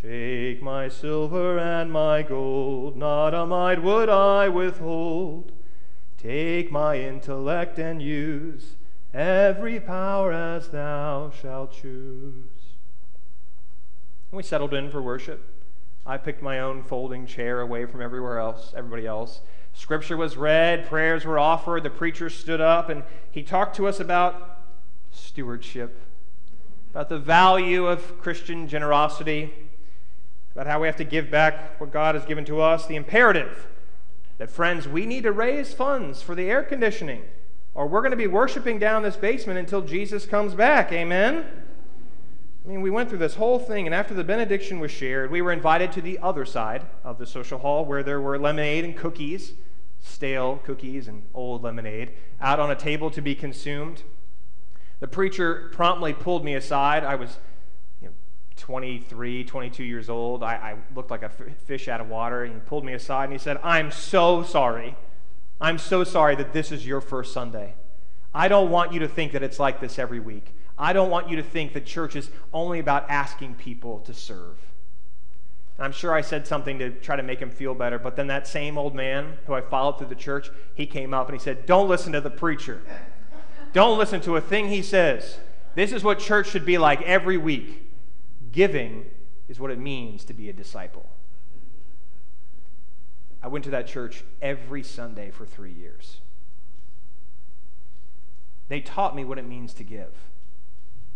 Take 0.02 0.62
my 0.62 0.88
silver 0.88 1.60
and 1.60 1.92
my 1.92 2.22
gold, 2.22 2.96
not 2.96 3.34
a 3.34 3.46
mite 3.46 3.84
would 3.84 4.08
I 4.08 4.48
withhold. 4.48 5.52
Take 6.18 6.72
my 6.72 6.98
intellect 6.98 7.80
and 7.80 8.02
use 8.02 8.76
every 9.14 9.80
power 9.80 10.32
as 10.32 10.70
thou 10.70 11.32
shalt 11.32 11.74
choose. 11.74 12.46
We 14.32 14.44
settled 14.44 14.74
in 14.74 14.90
for 14.90 15.02
worship. 15.02 15.44
I 16.06 16.18
picked 16.18 16.42
my 16.42 16.60
own 16.60 16.84
folding 16.84 17.26
chair 17.26 17.62
away 17.62 17.86
from 17.86 18.02
everywhere 18.02 18.40
else, 18.40 18.74
everybody 18.76 19.06
else. 19.06 19.42
Scripture 19.74 20.18
was 20.18 20.38
read, 20.38 20.86
prayers 20.86 21.26
were 21.26 21.40
offered, 21.40 21.84
the 21.84 21.90
preacher 21.90 22.30
stood 22.30 22.62
up, 22.62 22.90
and 22.90 23.04
he 23.30 23.44
talked 23.44 23.76
to 23.76 23.88
us 23.88 24.00
about 24.00 24.62
stewardship 25.12 26.09
about 26.92 27.10
the 27.10 27.20
value 27.20 27.88
of 27.88 28.20
Christian 28.20 28.68
generosity, 28.68 29.54
about 30.54 30.68
how 30.68 30.80
we 30.80 30.88
have 30.88 30.96
to 30.98 31.04
give 31.04 31.30
back 31.30 31.80
what 31.80 31.92
God 31.92 32.16
has 32.16 32.26
given 32.26 32.46
to 32.46 32.62
us, 32.62 32.86
the 32.88 32.96
imperative 32.96 33.68
that, 34.40 34.50
friends, 34.50 34.88
we 34.88 35.06
need 35.06 35.24
to 35.24 35.32
raise 35.32 35.74
funds 35.74 36.22
for 36.22 36.34
the 36.34 36.50
air 36.50 36.64
conditioning, 36.64 37.24
or 37.74 37.88
we're 37.88 38.02
going 38.02 38.12
to 38.12 38.18
be 38.18 38.28
worshiping 38.28 38.80
down 38.80 39.04
this 39.04 39.18
basement 39.18 39.60
until 39.60 39.82
Jesus 39.82 40.26
comes 40.26 40.56
back. 40.56 40.92
Amen? 40.92 41.46
I 42.64 42.68
mean, 42.68 42.82
we 42.82 42.90
went 42.90 43.10
through 43.10 43.20
this 43.20 43.36
whole 43.36 43.60
thing, 43.60 43.86
and 43.86 43.94
after 43.94 44.14
the 44.14 44.24
benediction 44.24 44.80
was 44.80 44.92
shared, 44.92 45.30
we 45.30 45.42
were 45.42 45.52
invited 45.52 45.92
to 45.94 46.02
the 46.02 46.20
other 46.20 46.46
side 46.46 46.86
of 47.04 47.18
the 47.18 47.26
social 47.26 47.60
hall 47.60 47.86
where 47.86 48.02
there 48.02 48.22
were 48.22 48.40
lemonade 48.40 48.86
and 48.86 48.96
cookies, 48.96 49.54
stale 50.00 50.62
cookies 50.64 51.08
and 51.08 51.24
old 51.34 51.62
lemonade, 51.62 52.14
out 52.40 52.60
on 52.60 52.72
a 52.72 52.76
table 52.76 53.12
to 53.12 53.22
be 53.22 53.36
consumed. 53.36 54.04
The 55.00 55.08
preacher 55.08 55.70
promptly 55.72 56.14
pulled 56.14 56.44
me 56.44 56.56
aside. 56.56 57.04
I 57.04 57.16
was 57.16 57.38
you 58.02 58.10
know, 58.10 58.14
23, 58.58 59.44
22 59.44 59.84
years 59.84 60.10
old. 60.10 60.44
I, 60.44 60.56
I 60.56 60.76
looked 60.96 61.12
like 61.12 61.22
a 61.22 61.26
f- 61.26 61.58
fish 61.66 61.88
out 61.88 62.02
of 62.02 62.10
water. 62.10 62.46
He 62.46 62.54
pulled 62.66 62.84
me 62.84 62.94
aside 62.94 63.26
and 63.26 63.34
he 63.34 63.40
said, 63.40 63.60
I'm 63.64 63.92
so 63.92 64.44
sorry. 64.44 64.96
I'm 65.62 65.78
so 65.78 66.04
sorry 66.04 66.36
that 66.36 66.54
this 66.54 66.72
is 66.72 66.86
your 66.86 67.02
first 67.02 67.34
Sunday. 67.34 67.76
I 68.34 68.48
don't 68.48 68.70
want 68.70 68.94
you 68.94 69.00
to 69.00 69.08
think 69.08 69.32
that 69.34 69.44
it's 69.44 69.60
like 69.60 69.80
this 69.80 69.98
every 69.98 70.20
week. 70.20 70.54
I 70.78 70.94
don't 70.94 71.10
want 71.10 71.30
you 71.30 71.36
to 71.38 71.44
think 71.44 71.74
that 71.74 71.86
church 71.86 72.16
is 72.16 72.30
only 72.54 72.80
about 72.80 73.10
asking 73.10 73.56
people 73.56 74.00
to 74.02 74.14
serve. 74.14 74.58
And 75.78 75.86
I'm 75.86 75.92
sure 75.92 76.14
I 76.14 76.22
said 76.22 76.48
something 76.48 76.80
to 76.80 76.92
try 76.92 77.16
to 77.16 77.24
make 77.24 77.40
him 77.40 77.50
feel 77.50 77.74
better, 77.74 78.00
but 78.00 78.16
then 78.16 78.28
that 78.28 78.48
same 78.48 78.78
old 78.78 78.96
man 78.96 79.38
who 79.46 79.54
I 79.54 79.62
followed 79.62 79.98
through 79.98 80.08
the 80.08 80.16
church, 80.16 80.50
he 80.74 80.86
came 80.86 81.14
up 81.14 81.28
and 81.28 81.38
he 81.38 81.44
said, 81.44 81.66
Don't 81.66 81.90
listen 81.90 82.14
to 82.14 82.22
the 82.22 82.30
preacher. 82.30 82.82
Don't 83.74 83.98
listen 83.98 84.22
to 84.22 84.36
a 84.36 84.42
thing 84.42 84.70
he 84.70 84.82
says. 84.82 85.38
This 85.76 85.92
is 85.92 86.04
what 86.04 86.20
church 86.20 86.50
should 86.50 86.66
be 86.66 86.78
like 86.78 87.02
every 87.04 87.38
week. 87.38 87.92
Giving 88.52 89.06
is 89.48 89.60
what 89.60 89.72
it 89.72 89.80
means 89.80 90.26
to 90.26 90.34
be 90.34 90.50
a 90.50 90.54
disciple. 90.54 91.10
I 93.42 93.48
went 93.48 93.64
to 93.66 93.72
that 93.72 93.88
church 93.88 94.24
every 94.42 94.84
Sunday 94.84 95.32
for 95.32 95.46
three 95.46 95.72
years. 95.72 96.18
They 98.68 98.82
taught 98.82 99.16
me 99.16 99.24
what 99.24 99.38
it 99.38 99.48
means 99.48 99.74
to 99.76 99.84
give. 99.84 100.14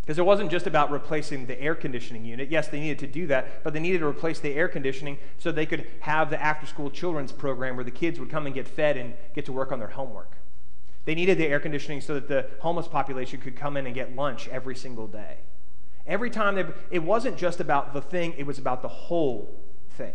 Because 0.02 0.18
it 0.20 0.26
wasn't 0.26 0.52
just 0.52 0.68
about 0.68 0.92
replacing 0.92 1.46
the 1.46 1.60
air 1.62 1.76
conditioning 1.76 2.26
unit. 2.26 2.50
Yes, 2.50 2.68
they 2.68 2.80
needed 2.80 3.00
to 3.00 3.08
do 3.08 3.28
that, 3.28 3.64
but 3.64 3.74
they 3.74 3.80
needed 3.80 4.00
to 4.00 4.06
replace 4.06 4.40
the 4.40 4.54
air 4.54 4.68
conditioning 4.68 5.18
so 5.38 5.52
they 5.52 5.66
could 5.66 5.88
have 6.02 6.30
the 6.30 6.42
after 6.42 6.66
school 6.66 6.90
children's 6.90 7.32
program 7.32 7.76
where 7.76 7.86
the 7.86 7.92
kids 7.92 8.20
would 8.20 8.30
come 8.30 8.46
and 8.46 8.54
get 8.54 8.68
fed 8.68 8.98
and 8.98 9.14
get 9.34 9.46
to 9.46 9.54
work 9.54 9.72
on 9.72 9.80
their 9.80 9.90
homework. 9.90 10.32
They 11.06 11.16
needed 11.16 11.38
the 11.38 11.48
air 11.48 11.60
conditioning 11.60 12.02
so 12.02 12.14
that 12.14 12.28
the 12.28 12.48
homeless 12.60 12.88
population 12.88 13.42
could 13.42 13.56
come 13.56 13.76
in 13.76 13.86
and 13.86 13.94
get 13.94 14.16
lunch 14.16 14.48
every 14.48 14.76
single 14.76 15.08
day. 15.08 15.38
Every 16.08 16.30
time 16.30 16.56
they, 16.56 16.66
it 16.92 17.04
wasn't 17.04 17.38
just 17.38 17.60
about 17.60 17.94
the 17.94 18.02
thing, 18.02 18.34
it 18.38 18.46
was 18.46 18.58
about 18.58 18.82
the 18.82 18.88
whole 18.88 19.50
thing. 19.92 20.14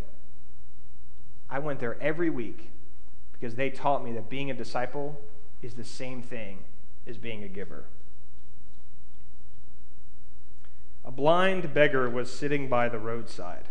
I 1.51 1.59
went 1.59 1.81
there 1.81 2.01
every 2.01 2.31
week 2.31 2.71
because 3.33 3.55
they 3.55 3.71
taught 3.71 4.05
me 4.05 4.13
that 4.13 4.29
being 4.29 4.51
a 4.51 4.55
disciple 4.55 5.21
is 5.63 5.75
the 5.75 5.85
same 5.85 6.23
thing 6.23 6.59
as 7.07 7.17
being 7.17 7.43
a 7.43 7.49
giver. 7.49 7.85
A 11.05 11.11
blind 11.11 11.73
beggar 11.73 12.11
was 12.11 12.31
sitting 12.33 12.69
by 12.69 12.89
the 12.89 12.99
roadside. 12.99 13.65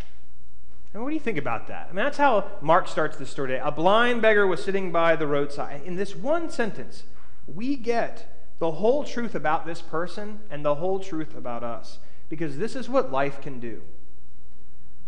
And 0.93 1.03
what 1.03 1.09
do 1.09 1.15
you 1.15 1.21
think 1.21 1.37
about 1.37 1.67
that? 1.67 1.87
I 1.89 1.93
mean, 1.93 2.03
that's 2.03 2.17
how 2.17 2.49
Mark 2.61 2.87
starts 2.87 3.17
the 3.17 3.25
story 3.25 3.49
today. 3.49 3.61
A 3.63 3.71
blind 3.71 4.21
beggar 4.21 4.47
was 4.47 4.63
sitting 4.63 4.91
by 4.91 5.15
the 5.15 5.27
roadside. 5.27 5.81
In 5.85 5.95
this 5.95 6.15
one 6.15 6.49
sentence, 6.49 7.03
we 7.45 7.75
get 7.75 8.33
the 8.59 8.71
whole 8.71 9.03
truth 9.03 9.35
about 9.35 9.65
this 9.65 9.81
person 9.81 10.39
and 10.49 10.65
the 10.65 10.75
whole 10.75 10.99
truth 10.99 11.35
about 11.35 11.63
us. 11.63 11.99
Because 12.29 12.57
this 12.57 12.75
is 12.75 12.89
what 12.89 13.11
life 13.11 13.41
can 13.41 13.59
do. 13.59 13.81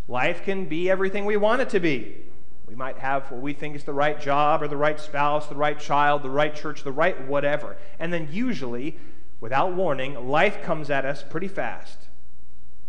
Life 0.06 0.44
can 0.44 0.66
be 0.66 0.90
everything 0.90 1.24
we 1.24 1.36
want 1.36 1.62
it 1.62 1.68
to 1.70 1.80
be. 1.80 2.16
We 2.66 2.74
might 2.74 2.98
have 2.98 3.30
what 3.30 3.40
we 3.40 3.52
think 3.52 3.74
is 3.74 3.84
the 3.84 3.92
right 3.92 4.20
job 4.20 4.62
or 4.62 4.68
the 4.68 4.76
right 4.76 4.98
spouse, 4.98 5.48
the 5.48 5.56
right 5.56 5.78
child, 5.78 6.22
the 6.22 6.30
right 6.30 6.54
church, 6.54 6.84
the 6.84 6.92
right 6.92 7.20
whatever. 7.26 7.76
And 7.98 8.12
then 8.12 8.28
usually, 8.30 8.96
without 9.40 9.74
warning, 9.74 10.28
life 10.28 10.62
comes 10.62 10.88
at 10.88 11.04
us 11.04 11.24
pretty 11.28 11.48
fast. 11.48 11.98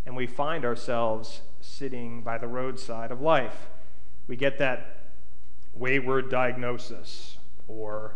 And 0.05 0.15
we 0.15 0.27
find 0.27 0.63
ourselves 0.63 1.41
sitting 1.62 2.22
by 2.22 2.38
the 2.38 2.48
roadside 2.48 3.12
of 3.12 3.22
life. 3.22 3.68
We 4.27 4.36
get 4.36 4.58
that 4.60 4.98
wayward 5.74 6.30
diagnosis, 6.30 7.38
or 7.68 8.15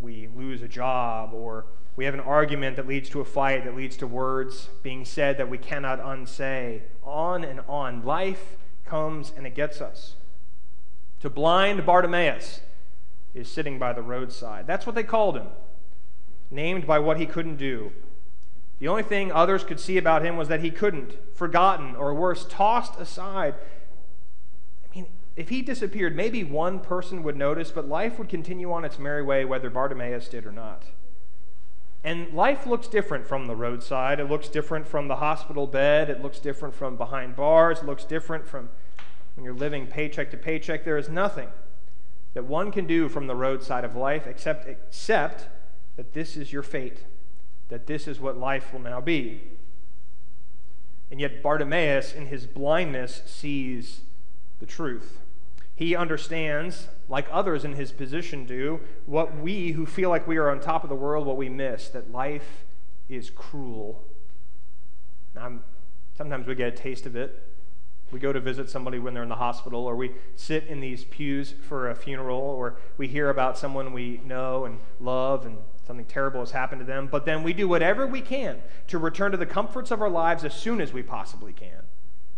we 0.00 0.28
lose 0.34 0.62
a 0.62 0.68
job, 0.68 1.32
or 1.32 1.66
we 1.96 2.04
have 2.04 2.14
an 2.14 2.20
argument 2.20 2.76
that 2.76 2.86
leads 2.86 3.08
to 3.10 3.20
a 3.20 3.24
fight, 3.24 3.64
that 3.64 3.76
leads 3.76 3.96
to 3.98 4.06
words 4.06 4.68
being 4.82 5.04
said 5.04 5.36
that 5.38 5.48
we 5.48 5.58
cannot 5.58 6.00
unsay. 6.00 6.82
On 7.04 7.44
and 7.44 7.60
on. 7.68 8.04
Life 8.04 8.56
comes 8.84 9.32
and 9.36 9.46
it 9.46 9.54
gets 9.54 9.80
us. 9.80 10.14
To 11.20 11.30
blind 11.30 11.84
Bartimaeus 11.86 12.60
is 13.34 13.48
sitting 13.48 13.78
by 13.78 13.92
the 13.92 14.02
roadside. 14.02 14.66
That's 14.66 14.86
what 14.86 14.94
they 14.94 15.02
called 15.02 15.36
him, 15.36 15.48
named 16.50 16.86
by 16.86 16.98
what 16.98 17.18
he 17.18 17.26
couldn't 17.26 17.56
do. 17.56 17.92
The 18.82 18.88
only 18.88 19.04
thing 19.04 19.30
others 19.30 19.62
could 19.62 19.78
see 19.78 19.96
about 19.96 20.24
him 20.24 20.36
was 20.36 20.48
that 20.48 20.58
he 20.58 20.72
couldn't, 20.72 21.12
forgotten, 21.36 21.94
or 21.94 22.12
worse, 22.12 22.44
tossed 22.44 22.98
aside. 22.98 23.54
I 24.84 24.92
mean, 24.92 25.06
if 25.36 25.50
he 25.50 25.62
disappeared, 25.62 26.16
maybe 26.16 26.42
one 26.42 26.80
person 26.80 27.22
would 27.22 27.36
notice, 27.36 27.70
but 27.70 27.86
life 27.86 28.18
would 28.18 28.28
continue 28.28 28.72
on 28.72 28.84
its 28.84 28.98
merry 28.98 29.22
way 29.22 29.44
whether 29.44 29.70
Bartimaeus 29.70 30.26
did 30.26 30.44
or 30.44 30.50
not. 30.50 30.82
And 32.02 32.34
life 32.34 32.66
looks 32.66 32.88
different 32.88 33.24
from 33.24 33.46
the 33.46 33.54
roadside. 33.54 34.18
It 34.18 34.28
looks 34.28 34.48
different 34.48 34.88
from 34.88 35.06
the 35.06 35.14
hospital 35.14 35.68
bed. 35.68 36.10
It 36.10 36.20
looks 36.20 36.40
different 36.40 36.74
from 36.74 36.96
behind 36.96 37.36
bars. 37.36 37.82
It 37.82 37.86
looks 37.86 38.02
different 38.02 38.48
from 38.48 38.68
when 39.36 39.44
you're 39.44 39.54
living 39.54 39.86
paycheck 39.86 40.32
to 40.32 40.36
paycheck. 40.36 40.84
There 40.84 40.98
is 40.98 41.08
nothing 41.08 41.50
that 42.34 42.46
one 42.46 42.72
can 42.72 42.88
do 42.88 43.08
from 43.08 43.28
the 43.28 43.36
roadside 43.36 43.84
of 43.84 43.94
life 43.94 44.26
except, 44.26 44.66
except 44.66 45.46
that 45.94 46.14
this 46.14 46.36
is 46.36 46.52
your 46.52 46.64
fate, 46.64 47.04
that 47.72 47.86
this 47.86 48.06
is 48.06 48.20
what 48.20 48.36
life 48.36 48.70
will 48.70 48.80
now 48.80 49.00
be. 49.00 49.40
And 51.10 51.18
yet, 51.18 51.42
Bartimaeus, 51.42 52.12
in 52.12 52.26
his 52.26 52.44
blindness, 52.44 53.22
sees 53.24 54.02
the 54.60 54.66
truth. 54.66 55.20
He 55.74 55.96
understands, 55.96 56.88
like 57.08 57.26
others 57.32 57.64
in 57.64 57.72
his 57.72 57.90
position 57.90 58.44
do, 58.44 58.80
what 59.06 59.38
we 59.38 59.72
who 59.72 59.86
feel 59.86 60.10
like 60.10 60.28
we 60.28 60.36
are 60.36 60.50
on 60.50 60.60
top 60.60 60.84
of 60.84 60.90
the 60.90 60.94
world, 60.94 61.26
what 61.26 61.38
we 61.38 61.48
miss, 61.48 61.88
that 61.88 62.12
life 62.12 62.66
is 63.08 63.30
cruel. 63.30 64.04
Now, 65.34 65.60
sometimes 66.14 66.46
we 66.46 66.54
get 66.54 66.74
a 66.74 66.76
taste 66.76 67.06
of 67.06 67.16
it. 67.16 67.42
We 68.10 68.18
go 68.18 68.34
to 68.34 68.40
visit 68.40 68.68
somebody 68.68 68.98
when 68.98 69.14
they're 69.14 69.22
in 69.22 69.30
the 69.30 69.36
hospital, 69.36 69.86
or 69.86 69.96
we 69.96 70.10
sit 70.36 70.66
in 70.66 70.80
these 70.80 71.04
pews 71.04 71.54
for 71.66 71.88
a 71.88 71.94
funeral, 71.94 72.38
or 72.38 72.76
we 72.98 73.08
hear 73.08 73.30
about 73.30 73.56
someone 73.56 73.94
we 73.94 74.20
know 74.26 74.66
and 74.66 74.78
love 75.00 75.46
and 75.46 75.56
something 75.86 76.06
terrible 76.06 76.40
has 76.40 76.52
happened 76.52 76.80
to 76.80 76.86
them. 76.86 77.08
But 77.10 77.24
then 77.24 77.42
we 77.42 77.52
do 77.52 77.68
whatever 77.68 78.06
we 78.06 78.20
can 78.20 78.62
to 78.88 78.98
return 78.98 79.32
to 79.32 79.36
the 79.36 79.46
comforts 79.46 79.90
of 79.90 80.00
our 80.00 80.10
lives 80.10 80.44
as 80.44 80.54
soon 80.54 80.80
as 80.80 80.92
we 80.92 81.02
possibly 81.02 81.52
can. 81.52 81.82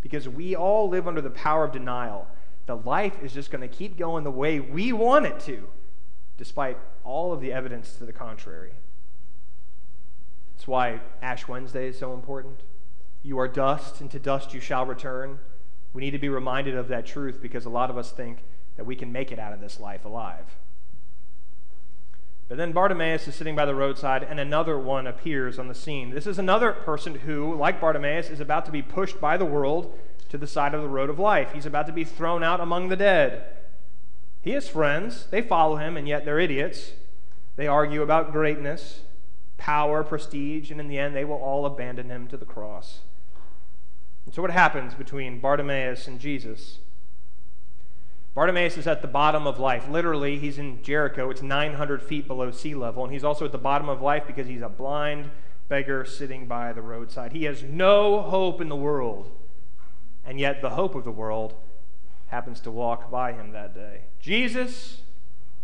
Because 0.01 0.29
we 0.29 0.55
all 0.55 0.89
live 0.89 1.07
under 1.07 1.21
the 1.21 1.29
power 1.29 1.65
of 1.65 1.71
denial 1.71 2.27
the 2.65 2.77
life 2.77 3.21
is 3.23 3.33
just 3.33 3.51
going 3.51 3.61
to 3.61 3.67
keep 3.67 3.97
going 3.97 4.23
the 4.23 4.31
way 4.31 4.59
we 4.59 4.91
want 4.91 5.25
it 5.25 5.39
to, 5.41 5.67
despite 6.37 6.77
all 7.03 7.31
of 7.31 7.41
the 7.41 7.53
evidence 7.53 7.93
to 7.95 8.05
the 8.05 8.13
contrary. 8.13 8.71
That's 10.55 10.67
why 10.67 11.01
Ash 11.21 11.47
Wednesday 11.47 11.89
is 11.89 11.99
so 11.99 12.13
important. 12.13 12.61
You 13.21 13.39
are 13.39 13.47
dust, 13.47 14.01
and 14.01 14.09
to 14.11 14.19
dust 14.19 14.53
you 14.53 14.59
shall 14.59 14.85
return. 14.85 15.39
We 15.93 16.01
need 16.01 16.11
to 16.11 16.19
be 16.19 16.29
reminded 16.29 16.75
of 16.75 16.87
that 16.87 17.05
truth 17.05 17.39
because 17.41 17.65
a 17.65 17.69
lot 17.69 17.89
of 17.89 17.97
us 17.97 18.11
think 18.11 18.39
that 18.77 18.85
we 18.85 18.95
can 18.95 19.11
make 19.11 19.31
it 19.31 19.39
out 19.39 19.53
of 19.53 19.61
this 19.61 19.79
life 19.79 20.05
alive. 20.05 20.57
But 22.47 22.57
then 22.57 22.73
Bartimaeus 22.73 23.27
is 23.27 23.35
sitting 23.35 23.55
by 23.55 23.65
the 23.65 23.73
roadside, 23.73 24.23
and 24.23 24.39
another 24.39 24.77
one 24.77 25.07
appears 25.07 25.57
on 25.57 25.67
the 25.67 25.73
scene. 25.73 26.11
This 26.11 26.27
is 26.27 26.37
another 26.37 26.71
person 26.71 27.15
who, 27.15 27.55
like 27.55 27.81
Bartimaeus, 27.81 28.29
is 28.29 28.39
about 28.39 28.65
to 28.65 28.71
be 28.71 28.83
pushed 28.83 29.19
by 29.19 29.35
the 29.35 29.45
world 29.45 29.97
to 30.29 30.37
the 30.37 30.45
side 30.45 30.73
of 30.75 30.81
the 30.81 30.87
road 30.87 31.09
of 31.09 31.17
life. 31.17 31.53
He's 31.53 31.65
about 31.65 31.87
to 31.87 31.93
be 31.93 32.03
thrown 32.03 32.43
out 32.43 32.59
among 32.59 32.89
the 32.89 32.95
dead. 32.95 33.45
He 34.41 34.51
has 34.51 34.67
friends. 34.67 35.25
They 35.31 35.41
follow 35.41 35.77
him, 35.77 35.97
and 35.97 36.07
yet 36.07 36.23
they're 36.23 36.39
idiots. 36.39 36.91
They 37.55 37.65
argue 37.65 38.03
about 38.03 38.31
greatness, 38.31 39.01
power, 39.57 40.03
prestige, 40.03 40.69
and 40.69 40.79
in 40.79 40.87
the 40.87 40.99
end, 40.99 41.15
they 41.15 41.25
will 41.25 41.37
all 41.37 41.65
abandon 41.65 42.09
him 42.09 42.27
to 42.27 42.37
the 42.37 42.45
cross. 42.45 42.99
And 44.25 44.35
so, 44.35 44.43
what 44.43 44.51
happens 44.51 44.93
between 44.93 45.39
Bartimaeus 45.39 46.07
and 46.07 46.19
Jesus? 46.19 46.79
Bartimaeus 48.35 48.77
is 48.77 48.85
at 48.85 49.01
the 49.01 49.07
bottom 49.07 49.47
of 49.47 49.59
life. 49.59 49.87
Literally, 49.89 50.37
he's 50.37 50.59
in 50.59 50.83
Jericho. 50.83 51.29
It's 51.29 51.41
900 51.41 52.03
feet 52.03 52.27
below 52.27 52.51
sea 52.51 52.75
level. 52.75 53.03
And 53.03 53.11
he's 53.11 53.23
also 53.23 53.45
at 53.45 53.51
the 53.51 53.57
bottom 53.57 53.89
of 53.89 54.01
life 54.01 54.27
because 54.27 54.45
he's 54.45 54.61
a 54.61 54.69
blind 54.69 55.31
beggar 55.69 56.05
sitting 56.05 56.45
by 56.45 56.73
the 56.73 56.81
roadside. 56.81 57.31
He 57.31 57.45
has 57.45 57.63
no 57.63 58.21
hope 58.21 58.61
in 58.61 58.69
the 58.69 58.75
world 58.75 59.31
and 60.25 60.39
yet 60.39 60.61
the 60.61 60.71
hope 60.71 60.95
of 60.95 61.03
the 61.03 61.11
world 61.11 61.53
happens 62.27 62.59
to 62.61 62.71
walk 62.71 63.11
by 63.11 63.33
him 63.33 63.51
that 63.51 63.75
day. 63.75 64.01
Jesus, 64.19 65.01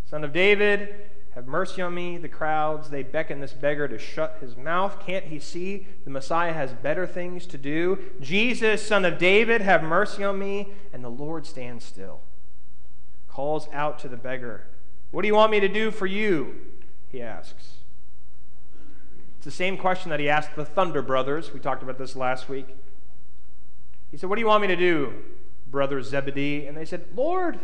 son 0.05 0.23
of 0.23 0.31
David, 0.31 0.93
have 1.33 1.47
mercy 1.47 1.81
on 1.81 1.95
me. 1.95 2.17
The 2.17 2.29
crowds, 2.29 2.89
they 2.89 3.03
beckon 3.03 3.39
this 3.39 3.53
beggar 3.53 3.87
to 3.87 3.97
shut 3.97 4.37
his 4.39 4.55
mouth. 4.55 4.99
Can't 5.05 5.25
he 5.25 5.39
see 5.39 5.87
the 6.03 6.11
Messiah 6.11 6.53
has 6.53 6.73
better 6.73 7.07
things 7.07 7.47
to 7.47 7.57
do? 7.57 7.97
Jesus, 8.19 8.85
son 8.85 9.05
of 9.05 9.17
David, 9.17 9.61
have 9.61 9.81
mercy 9.81 10.23
on 10.23 10.37
me. 10.37 10.69
And 10.93 11.03
the 11.03 11.09
Lord 11.09 11.47
stands 11.47 11.83
still, 11.83 12.21
calls 13.31 13.67
out 13.71 13.97
to 13.99 14.07
the 14.07 14.17
beggar, 14.17 14.65
What 15.11 15.21
do 15.21 15.27
you 15.27 15.35
want 15.35 15.51
me 15.51 15.59
to 15.59 15.67
do 15.67 15.89
for 15.89 16.05
you? 16.05 16.55
He 17.09 17.21
asks. 17.21 17.77
It's 19.37 19.45
the 19.45 19.51
same 19.51 19.77
question 19.77 20.09
that 20.11 20.19
he 20.19 20.29
asked 20.29 20.55
the 20.55 20.65
Thunder 20.65 21.01
Brothers. 21.01 21.53
We 21.53 21.59
talked 21.59 21.81
about 21.81 21.97
this 21.97 22.15
last 22.15 22.47
week. 22.47 22.75
He 24.11 24.17
said, 24.17 24.29
What 24.29 24.35
do 24.35 24.41
you 24.41 24.47
want 24.47 24.61
me 24.61 24.67
to 24.67 24.75
do, 24.75 25.13
brother 25.67 26.01
Zebedee? 26.01 26.67
And 26.67 26.77
they 26.77 26.85
said, 26.85 27.05
Lord, 27.15 27.59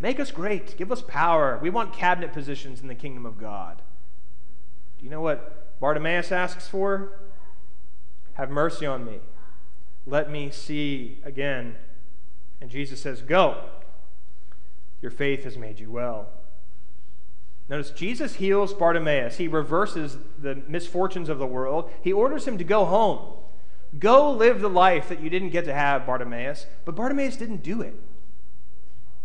make 0.00 0.18
us 0.18 0.30
great. 0.30 0.76
Give 0.76 0.90
us 0.90 1.02
power. 1.02 1.58
We 1.62 1.70
want 1.70 1.92
cabinet 1.92 2.32
positions 2.32 2.80
in 2.80 2.88
the 2.88 2.94
kingdom 2.94 3.26
of 3.26 3.38
God. 3.38 3.82
Do 4.98 5.04
you 5.04 5.10
know 5.10 5.20
what 5.20 5.78
Bartimaeus 5.78 6.32
asks 6.32 6.66
for? 6.66 7.20
Have 8.34 8.50
mercy 8.50 8.86
on 8.86 9.04
me. 9.04 9.20
Let 10.06 10.30
me 10.30 10.50
see 10.50 11.18
again. 11.22 11.76
And 12.60 12.70
Jesus 12.70 13.00
says, 13.00 13.20
Go. 13.20 13.62
Your 15.02 15.10
faith 15.10 15.44
has 15.44 15.58
made 15.58 15.80
you 15.80 15.90
well. 15.90 16.28
Notice 17.68 17.90
Jesus 17.90 18.34
heals 18.34 18.72
Bartimaeus. 18.72 19.36
He 19.36 19.48
reverses 19.48 20.16
the 20.38 20.62
misfortunes 20.68 21.28
of 21.28 21.38
the 21.38 21.46
world. 21.46 21.90
He 22.00 22.12
orders 22.12 22.46
him 22.46 22.56
to 22.58 22.64
go 22.64 22.84
home. 22.84 23.34
Go 23.98 24.30
live 24.30 24.60
the 24.60 24.70
life 24.70 25.08
that 25.08 25.20
you 25.20 25.28
didn't 25.28 25.50
get 25.50 25.64
to 25.66 25.74
have, 25.74 26.06
Bartimaeus. 26.06 26.66
But 26.84 26.94
Bartimaeus 26.94 27.36
didn't 27.36 27.62
do 27.62 27.82
it. 27.82 27.94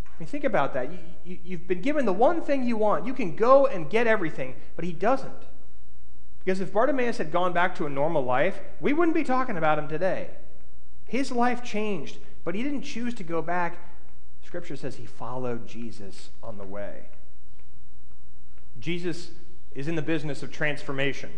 I 0.05 0.19
mean, 0.19 0.27
think 0.27 0.43
about 0.43 0.73
that. 0.73 0.91
You, 0.91 0.97
you, 1.23 1.39
you've 1.43 1.67
been 1.67 1.81
given 1.81 2.05
the 2.05 2.13
one 2.13 2.41
thing 2.41 2.63
you 2.63 2.75
want. 2.75 3.05
You 3.05 3.13
can 3.13 3.35
go 3.35 3.67
and 3.67 3.89
get 3.89 4.07
everything, 4.07 4.55
but 4.75 4.83
he 4.83 4.91
doesn't. 4.91 5.43
Because 6.43 6.59
if 6.59 6.73
Bartimaeus 6.73 7.17
had 7.17 7.31
gone 7.31 7.53
back 7.53 7.75
to 7.75 7.85
a 7.85 7.89
normal 7.89 8.23
life, 8.23 8.61
we 8.79 8.93
wouldn't 8.93 9.15
be 9.15 9.23
talking 9.23 9.57
about 9.57 9.77
him 9.77 9.87
today. 9.87 10.29
His 11.05 11.31
life 11.31 11.63
changed, 11.63 12.17
but 12.43 12.55
he 12.55 12.63
didn't 12.63 12.83
choose 12.83 13.13
to 13.15 13.23
go 13.23 13.41
back. 13.41 13.77
Scripture 14.47 14.77
says 14.77 14.95
he 14.95 15.05
followed 15.05 15.67
Jesus 15.67 16.29
on 16.41 16.57
the 16.57 16.63
way. 16.63 17.07
Jesus 18.79 19.31
is 19.75 19.89
in 19.89 19.95
the 19.95 20.01
business 20.01 20.41
of 20.41 20.53
transformation 20.53 21.31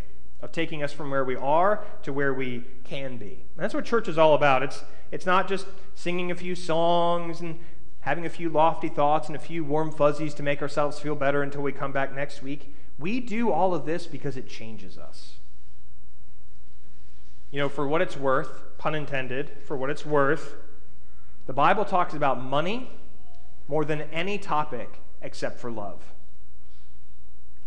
of 0.44 0.52
taking 0.52 0.84
us 0.84 0.94
from 0.94 1.10
where 1.10 1.26
we 1.26 1.36
are 1.36 1.84
to 2.04 2.14
where 2.14 2.36
we 2.36 2.66
can 2.84 3.18
be. 3.18 3.46
And 3.56 3.64
that's 3.64 3.74
what 3.74 3.84
church 3.84 4.08
is 4.08 4.20
all 4.20 4.36
about. 4.36 4.62
It's, 4.62 4.84
it's 5.12 5.26
not 5.26 5.48
just 5.48 5.66
singing 5.96 6.30
a 6.30 6.36
few 6.36 6.54
songs 6.54 7.42
and 7.42 7.58
having 8.02 8.28
a 8.28 8.30
few 8.30 8.48
lofty 8.48 8.90
thoughts 8.90 9.26
and 9.26 9.36
a 9.36 9.40
few 9.40 9.64
warm 9.64 9.92
fuzzies 9.92 10.36
to 10.36 10.44
make 10.44 10.62
ourselves 10.62 11.00
feel 11.00 11.16
better 11.16 11.42
until 11.42 11.64
we 11.64 11.72
come 11.72 11.92
back 11.92 12.14
next 12.14 12.44
week. 12.44 12.76
We 13.00 13.20
do 13.20 13.52
all 13.52 13.74
of 13.74 13.88
this 13.88 14.06
because 14.06 14.38
it 14.38 14.48
changes 14.48 15.00
us. 15.00 15.38
You 17.50 17.58
know, 17.58 17.70
for 17.70 17.88
what 17.88 18.04
it's 18.04 18.16
worth, 18.16 18.78
pun 18.78 18.94
intended, 18.94 19.50
for 19.66 19.76
what 19.76 19.90
it's 19.90 20.06
worth, 20.06 20.54
the 21.50 21.54
Bible 21.54 21.84
talks 21.84 22.14
about 22.14 22.40
money 22.40 22.92
more 23.68 23.84
than 23.84 24.04
any 24.14 24.38
topic 24.38 25.00
except 25.20 25.58
for 25.58 25.72
love. 25.72 26.14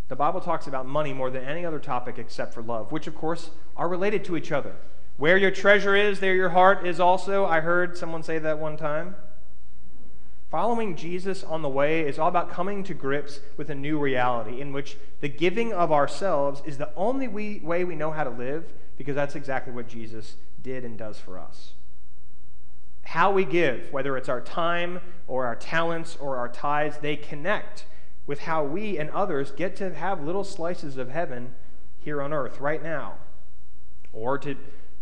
The 0.06 0.14
Bible 0.14 0.40
talks 0.40 0.68
about 0.68 0.86
money 0.86 1.12
more 1.12 1.30
than 1.30 1.42
any 1.42 1.66
other 1.66 1.80
topic 1.80 2.16
except 2.16 2.54
for 2.54 2.62
love, 2.62 2.92
which, 2.92 3.08
of 3.08 3.16
course, 3.16 3.50
are 3.76 3.88
related 3.88 4.24
to 4.26 4.36
each 4.36 4.52
other. 4.52 4.76
Where 5.16 5.36
your 5.36 5.50
treasure 5.50 5.96
is, 5.96 6.20
there 6.20 6.36
your 6.36 6.50
heart 6.50 6.86
is 6.86 7.00
also. 7.00 7.44
I 7.44 7.58
heard 7.58 7.96
someone 7.98 8.22
say 8.22 8.38
that 8.38 8.60
one 8.60 8.76
time. 8.76 9.16
Following 10.48 10.94
Jesus 10.94 11.42
on 11.42 11.62
the 11.62 11.68
way 11.68 12.02
is 12.02 12.20
all 12.20 12.28
about 12.28 12.50
coming 12.50 12.84
to 12.84 12.94
grips 12.94 13.40
with 13.56 13.68
a 13.68 13.74
new 13.74 13.98
reality 13.98 14.60
in 14.60 14.72
which 14.72 14.96
the 15.20 15.28
giving 15.28 15.72
of 15.72 15.90
ourselves 15.90 16.62
is 16.64 16.78
the 16.78 16.94
only 16.94 17.26
way 17.26 17.82
we 17.82 17.96
know 17.96 18.12
how 18.12 18.22
to 18.22 18.30
live 18.30 18.72
because 18.96 19.16
that's 19.16 19.34
exactly 19.34 19.72
what 19.72 19.88
Jesus 19.88 20.36
did 20.62 20.84
and 20.84 20.96
does 20.96 21.18
for 21.18 21.36
us. 21.36 21.72
How 23.02 23.30
we 23.30 23.44
give, 23.44 23.92
whether 23.92 24.16
it's 24.16 24.28
our 24.28 24.40
time 24.40 25.00
or 25.26 25.46
our 25.46 25.56
talents 25.56 26.16
or 26.20 26.36
our 26.36 26.48
tithes, 26.48 26.98
they 26.98 27.16
connect 27.16 27.84
with 28.26 28.40
how 28.40 28.64
we 28.64 28.98
and 28.98 29.10
others 29.10 29.50
get 29.50 29.76
to 29.76 29.94
have 29.94 30.22
little 30.22 30.44
slices 30.44 30.96
of 30.96 31.10
heaven 31.10 31.54
here 31.98 32.22
on 32.22 32.32
earth 32.32 32.60
right 32.60 32.82
now. 32.82 33.14
Or 34.12 34.38
to 34.38 34.56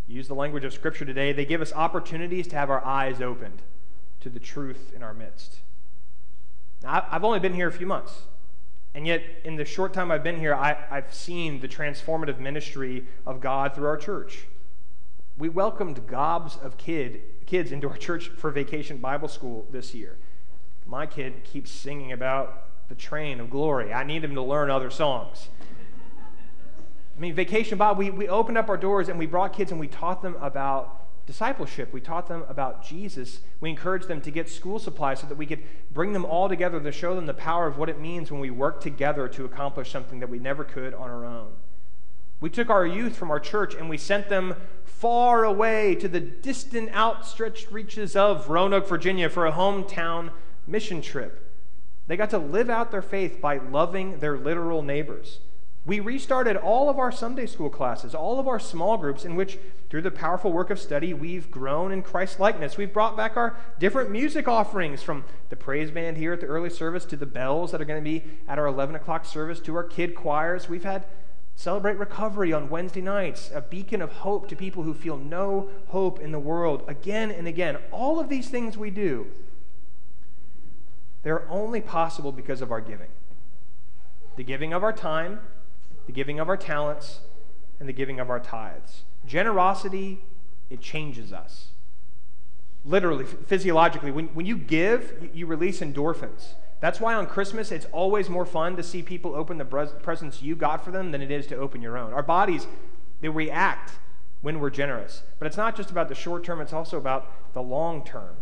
use 0.09 0.28
the 0.28 0.35
language 0.35 0.64
of 0.64 0.73
Scripture 0.73 1.04
today, 1.04 1.33
they 1.33 1.45
give 1.45 1.61
us 1.61 1.73
opportunities 1.73 2.47
to 2.49 2.57
have 2.57 2.71
our 2.71 2.85
eyes 2.85 3.21
opened 3.21 3.62
to 4.21 4.28
the 4.28 4.40
truth 4.40 4.92
in 4.95 5.02
our 5.02 5.14
midst. 5.14 5.61
Now, 6.83 7.07
I've 7.11 7.25
only 7.25 7.40
been 7.40 7.54
here 7.54 7.69
a 7.69 7.73
few 7.73 7.87
months, 7.87 8.23
and 8.95 9.07
yet 9.07 9.23
in 9.45 9.57
the 9.57 9.64
short 9.64 9.92
time 9.92 10.11
I've 10.11 10.25
been 10.25 10.38
here, 10.38 10.54
I, 10.54 10.76
have 10.90 11.12
seen 11.12 11.61
the 11.61 11.69
transformative 11.69 12.38
ministry 12.38 13.07
of 13.26 13.40
God 13.40 13.75
through 13.75 13.87
our 13.87 13.97
church. 13.97 14.47
We 15.37 15.49
welcomed 15.49 16.07
gobs 16.07 16.57
of 16.57 16.76
kid, 16.76 17.23
kids 17.50 17.73
into 17.73 17.88
our 17.88 17.97
church 17.97 18.28
for 18.28 18.52
vacation 18.52 18.99
Bible 18.99 19.26
school 19.26 19.66
this 19.73 19.92
year. 19.92 20.16
My 20.87 21.04
kid 21.04 21.42
keeps 21.42 21.73
singing 21.73 22.12
about 22.12 22.88
the 22.88 22.95
train 22.95 23.40
of 23.40 23.50
glory. 23.50 23.92
I 23.92 24.04
need 24.04 24.23
him 24.23 24.37
to 24.37 24.42
learn 24.42 24.71
other 24.71 24.88
songs. 24.88 25.49
I 27.16 27.21
mean, 27.21 27.35
Vacation 27.35 27.76
Bible, 27.76 27.99
we, 27.99 28.11
we 28.11 28.28
opened 28.28 28.57
up 28.57 28.69
our 28.69 28.76
doors 28.76 29.09
and 29.09 29.19
we 29.19 29.26
brought 29.26 29.52
kids 29.52 29.73
and 29.73 29.80
we 29.80 29.88
taught 29.88 30.23
them 30.23 30.37
about 30.40 31.26
discipleship. 31.26 31.92
We 31.92 32.00
taught 32.00 32.28
them 32.28 32.45
about 32.49 32.85
Jesus. 32.85 33.40
We 33.61 33.69
encouraged 33.71 34.07
them 34.07 34.21
to 34.21 34.30
get 34.30 34.49
school 34.49 34.78
supplies 34.78 35.19
so 35.19 35.26
that 35.26 35.37
we 35.37 35.45
could 35.45 35.64
bring 35.92 36.12
them 36.12 36.25
all 36.25 36.49
together 36.49 36.80
to 36.80 36.92
show 36.92 37.16
them 37.16 37.26
the 37.26 37.35
power 37.35 37.66
of 37.66 37.78
what 37.78 37.88
it 37.88 37.99
means 37.99 38.30
when 38.30 38.40
we 38.40 38.50
work 38.50 38.80
together 38.80 39.26
to 39.26 39.45
accomplish 39.45 39.90
something 39.90 40.21
that 40.21 40.30
we 40.30 40.38
never 40.38 40.62
could 40.62 40.95
on 40.95 41.11
our 41.11 41.25
own. 41.25 41.50
We 42.40 42.50
took 42.50 42.70
our 42.70 42.87
youth 42.87 43.16
from 43.16 43.30
our 43.30 43.40
church 43.40 43.75
and 43.75 43.88
we 43.88 43.99
sent 43.99 44.28
them 44.28 44.54
far 44.85 45.44
away 45.44 45.94
to 45.97 46.09
the 46.09 46.20
distant, 46.20 46.94
outstretched 46.94 47.70
reaches 47.70 48.16
of 48.16 48.49
Roanoke, 48.49 48.88
Virginia 48.88 49.28
for 49.28 49.47
a 49.47 49.52
hometown 49.52 50.30
mission 50.66 51.02
trip. 51.02 51.47
They 52.06 52.16
got 52.16 52.30
to 52.30 52.38
live 52.38 52.68
out 52.68 52.90
their 52.90 53.02
faith 53.02 53.40
by 53.40 53.59
loving 53.59 54.18
their 54.18 54.37
literal 54.37 54.82
neighbors. 54.82 55.40
We 55.87 56.00
restarted 56.00 56.56
all 56.56 56.90
of 56.90 56.99
our 56.99 57.11
Sunday 57.11 57.47
school 57.47 57.70
classes, 57.70 58.14
all 58.14 58.38
of 58.38 58.47
our 58.47 58.61
small 58.61 58.99
groups, 58.99 59.25
in 59.25 59.35
which, 59.35 59.59
through 59.88 60.02
the 60.02 60.11
powerful 60.11 60.52
work 60.52 60.68
of 60.68 60.78
study, 60.78 61.14
we've 61.14 61.50
grown 61.50 61.90
in 61.90 62.02
Christ 62.02 62.38
likeness. 62.38 62.76
We've 62.76 62.92
brought 62.92 63.16
back 63.16 63.37
our 63.37 63.56
different 63.78 64.11
music 64.11 64.47
offerings 64.47 65.02
from 65.02 65.25
the 65.49 65.56
praise 65.56 65.90
band 65.90 66.18
here 66.18 66.35
at 66.35 66.40
the 66.40 66.47
early 66.47 66.68
service 66.68 67.06
to 67.06 67.16
the 67.16 67.25
bells 67.25 67.73
that 67.73 67.80
are 67.80 67.87
going 67.87 68.02
to 68.02 68.11
be 68.11 68.25
at 68.47 68.59
our 68.59 68.66
11 68.66 68.94
o'clock 68.94 69.25
service 69.25 69.59
to 69.61 69.75
our 69.75 69.85
kid 69.85 70.14
choirs. 70.14 70.68
We've 70.68 70.85
had 70.85 71.06
Celebrate 71.60 71.98
Recovery 71.98 72.54
on 72.54 72.70
Wednesday 72.70 73.02
nights, 73.02 73.50
a 73.54 73.60
beacon 73.60 74.00
of 74.00 74.10
hope 74.10 74.48
to 74.48 74.56
people 74.56 74.82
who 74.82 74.94
feel 74.94 75.18
no 75.18 75.68
hope 75.88 76.18
in 76.18 76.32
the 76.32 76.38
world. 76.38 76.82
Again 76.88 77.30
and 77.30 77.46
again, 77.46 77.76
all 77.92 78.18
of 78.18 78.30
these 78.30 78.48
things 78.48 78.78
we 78.78 78.88
do 78.88 79.26
they're 81.22 81.46
only 81.50 81.82
possible 81.82 82.32
because 82.32 82.62
of 82.62 82.72
our 82.72 82.80
giving 82.80 83.10
the 84.36 84.42
giving 84.42 84.72
of 84.72 84.82
our 84.82 84.92
time, 84.94 85.40
the 86.06 86.12
giving 86.12 86.40
of 86.40 86.48
our 86.48 86.56
talents, 86.56 87.20
and 87.78 87.86
the 87.86 87.92
giving 87.92 88.18
of 88.18 88.30
our 88.30 88.40
tithes. 88.40 89.02
Generosity, 89.26 90.20
it 90.70 90.80
changes 90.80 91.30
us. 91.30 91.72
Literally, 92.86 93.26
physiologically, 93.26 94.10
when, 94.10 94.28
when 94.28 94.46
you 94.46 94.56
give, 94.56 95.12
you, 95.20 95.30
you 95.34 95.46
release 95.46 95.80
endorphins. 95.80 96.54
That's 96.80 97.00
why 97.00 97.14
on 97.14 97.26
Christmas 97.26 97.70
it's 97.70 97.87
always 97.92 98.28
more 98.28 98.46
fun 98.46 98.76
to 98.76 98.82
see 98.82 99.02
people 99.02 99.34
open 99.34 99.58
the 99.58 99.64
presents 99.64 100.42
you 100.42 100.56
got 100.56 100.84
for 100.84 100.90
them 100.90 101.12
than 101.12 101.20
it 101.20 101.30
is 101.30 101.46
to 101.49 101.56
open 101.56 101.82
your 101.82 101.99
own. 101.99 102.12
Our 102.12 102.22
bodies, 102.22 102.66
they 103.20 103.28
react 103.28 103.92
when 104.40 104.60
we're 104.60 104.70
generous. 104.70 105.22
But 105.38 105.46
it's 105.46 105.56
not 105.56 105.76
just 105.76 105.90
about 105.90 106.08
the 106.08 106.14
short 106.14 106.42
term, 106.44 106.60
it's 106.60 106.72
also 106.72 106.96
about 106.96 107.52
the 107.52 107.62
long 107.62 108.04
term 108.04 108.37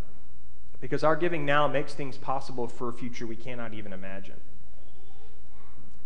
because 0.81 1.03
our 1.03 1.15
giving 1.15 1.45
now 1.45 1.67
makes 1.67 1.93
things 1.93 2.17
possible 2.17 2.67
for 2.67 2.89
a 2.89 2.93
future 2.93 3.27
we 3.27 3.35
cannot 3.35 3.73
even 3.73 3.93
imagine. 3.93 4.35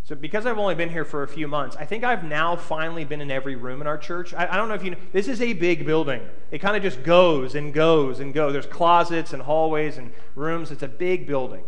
So, 0.06 0.16
because 0.16 0.46
I've 0.46 0.58
only 0.58 0.76
been 0.76 0.90
here 0.90 1.06
for 1.06 1.24
a 1.24 1.28
few 1.28 1.48
months, 1.48 1.78
I 1.78 1.86
think 1.86 2.04
I've 2.04 2.26
now 2.26 2.58
finally 2.58 3.06
been 3.06 3.22
in 3.22 3.32
every 3.32 3.56
room 3.56 3.80
in 3.80 3.88
our 3.88 3.98
church. 3.98 4.34
I, 4.34 4.48
I 4.52 4.58
don't 4.58 4.68
know 4.68 4.74
if 4.74 4.84
you 4.84 4.92
know, 4.92 4.98
this 5.14 5.30
is 5.30 5.42
a 5.42 5.54
big 5.54 5.86
building. 5.86 6.22
It 6.52 6.60
kind 6.60 6.76
of 6.76 6.84
just 6.84 7.04
goes 7.04 7.56
and 7.56 7.74
goes 7.74 8.20
and 8.20 8.34
goes. 8.34 8.52
There's 8.52 8.66
closets 8.66 9.32
and 9.32 9.42
hallways 9.44 9.98
and 9.98 10.12
rooms. 10.36 10.72
It's 10.72 10.84
a 10.84 10.90
big 10.90 11.26
building. 11.26 11.64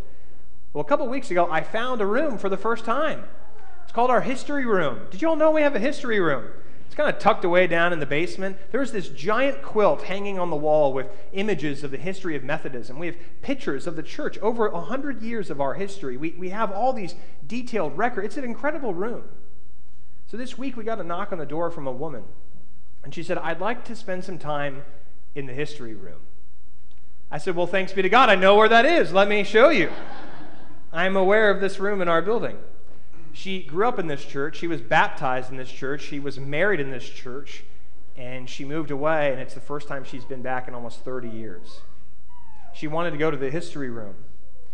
Well, 0.76 0.84
a 0.84 0.88
couple 0.90 1.08
weeks 1.08 1.32
ago, 1.32 1.48
I 1.50 1.64
found 1.64 2.02
a 2.02 2.06
room 2.06 2.38
for 2.38 2.50
the 2.50 2.58
first 2.58 2.84
time. 2.84 3.24
It's 3.84 3.94
called 3.94 4.10
our 4.10 4.20
history 4.20 4.66
room. 4.66 5.08
Did 5.10 5.22
you 5.22 5.30
all 5.30 5.38
know 5.38 5.50
we 5.50 5.62
have 5.62 5.74
a 5.74 5.80
history 5.80 6.20
room? 6.20 6.50
It's 6.86 6.96
kind 6.96 7.08
of 7.10 7.18
tucked 7.18 7.46
away 7.46 7.66
down 7.66 7.94
in 7.94 8.02
the 8.02 8.06
basement. 8.06 8.58
There's 8.74 8.92
this 8.92 9.08
giant 9.08 9.62
quilt 9.62 10.02
hanging 10.02 10.38
on 10.38 10.50
the 10.50 10.58
wall 10.58 10.92
with 10.92 11.08
images 11.32 11.86
of 11.86 11.92
the 11.92 11.98
history 11.98 12.36
of 12.36 12.44
Methodism. 12.44 13.00
We 13.00 13.06
have 13.06 13.16
pictures 13.42 13.88
of 13.88 13.96
the 13.96 14.04
church 14.04 14.38
over 14.40 14.70
100 14.70 15.22
years 15.22 15.50
of 15.50 15.62
our 15.62 15.76
history. 15.76 16.18
We, 16.18 16.32
we 16.32 16.50
have 16.50 16.74
all 16.74 16.92
these 16.92 17.16
detailed 17.48 17.98
records. 17.98 18.26
It's 18.26 18.38
an 18.38 18.44
incredible 18.44 18.94
room. 18.94 19.24
So 20.28 20.36
this 20.36 20.58
week 20.58 20.76
we 20.76 20.84
got 20.84 21.00
a 21.00 21.06
knock 21.06 21.32
on 21.32 21.38
the 21.38 21.46
door 21.46 21.72
from 21.72 21.88
a 21.88 21.92
woman. 21.94 22.26
And 23.02 23.16
she 23.16 23.24
said, 23.24 23.38
I'd 23.38 23.62
like 23.62 23.86
to 23.86 23.96
spend 23.96 24.26
some 24.26 24.40
time 24.40 24.84
in 25.36 25.46
the 25.46 25.54
history 25.54 25.94
room. 25.94 26.20
I 27.32 27.38
said, 27.38 27.56
Well, 27.56 27.66
thanks 27.66 27.94
be 27.94 28.02
to 28.02 28.10
God. 28.10 28.30
I 28.30 28.36
know 28.36 28.56
where 28.56 28.68
that 28.68 28.86
is. 28.86 29.14
Let 29.14 29.30
me 29.30 29.46
show 29.46 29.70
you. 29.70 29.90
I'm 30.96 31.18
aware 31.18 31.52
of 31.52 31.60
this 31.60 31.78
room 31.78 32.02
in 32.02 32.08
our 32.08 32.22
building. 32.22 32.58
She 33.34 33.64
grew 33.64 33.86
up 33.86 34.00
in 34.00 34.08
this 34.08 34.24
church. 34.24 34.56
She 34.56 34.68
was 34.68 34.80
baptized 34.80 35.52
in 35.52 35.58
this 35.58 35.70
church. 35.70 36.02
She 36.02 36.22
was 36.22 36.40
married 36.40 36.80
in 36.80 36.90
this 36.90 37.08
church. 37.08 37.66
And 38.16 38.50
she 38.50 38.64
moved 38.64 38.92
away, 38.92 39.34
and 39.34 39.42
it's 39.42 39.54
the 39.54 39.60
first 39.60 39.90
time 39.90 40.06
she's 40.06 40.24
been 40.24 40.42
back 40.42 40.70
in 40.70 40.74
almost 40.74 41.04
30 41.04 41.28
years. 41.28 41.82
She 42.74 42.88
wanted 42.88 43.12
to 43.12 43.18
go 43.18 43.30
to 43.30 43.36
the 43.36 43.50
history 43.50 43.90
room 43.90 44.16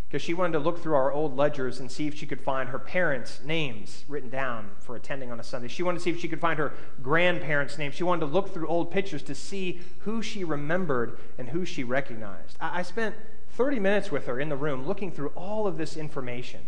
because 0.07 0.21
she 0.21 0.35
wanted 0.35 0.53
to 0.53 0.59
look 0.59 0.83
through 0.83 0.93
our 0.93 1.11
old 1.11 1.35
ledgers 1.35 1.79
and 1.79 1.91
see 1.91 2.05
if 2.05 2.13
she 2.13 2.27
could 2.27 2.41
find 2.41 2.69
her 2.69 2.77
parents' 2.77 3.39
names 3.43 4.05
written 4.07 4.29
down 4.29 4.69
for 4.77 4.95
attending 4.95 5.31
on 5.31 5.39
a 5.39 5.43
Sunday. 5.43 5.69
She 5.69 5.81
wanted 5.81 5.99
to 5.99 6.03
see 6.03 6.11
if 6.11 6.19
she 6.19 6.27
could 6.27 6.39
find 6.39 6.59
her 6.59 6.73
grandparents' 7.01 7.79
names. 7.79 7.95
She 7.95 8.03
wanted 8.03 8.19
to 8.19 8.25
look 8.27 8.53
through 8.53 8.67
old 8.67 8.91
pictures 8.91 9.23
to 9.23 9.33
see 9.33 9.79
who 9.99 10.21
she 10.21 10.43
remembered 10.43 11.17
and 11.39 11.49
who 11.49 11.65
she 11.65 11.83
recognized. 11.83 12.57
I, 12.61 12.79
I 12.79 12.81
spent 12.83 13.15
30 13.53 13.79
minutes 13.79 14.11
with 14.11 14.25
her 14.25 14.39
in 14.39 14.49
the 14.49 14.55
room 14.55 14.87
looking 14.87 15.11
through 15.11 15.29
all 15.35 15.67
of 15.67 15.77
this 15.77 15.97
information 15.97 16.61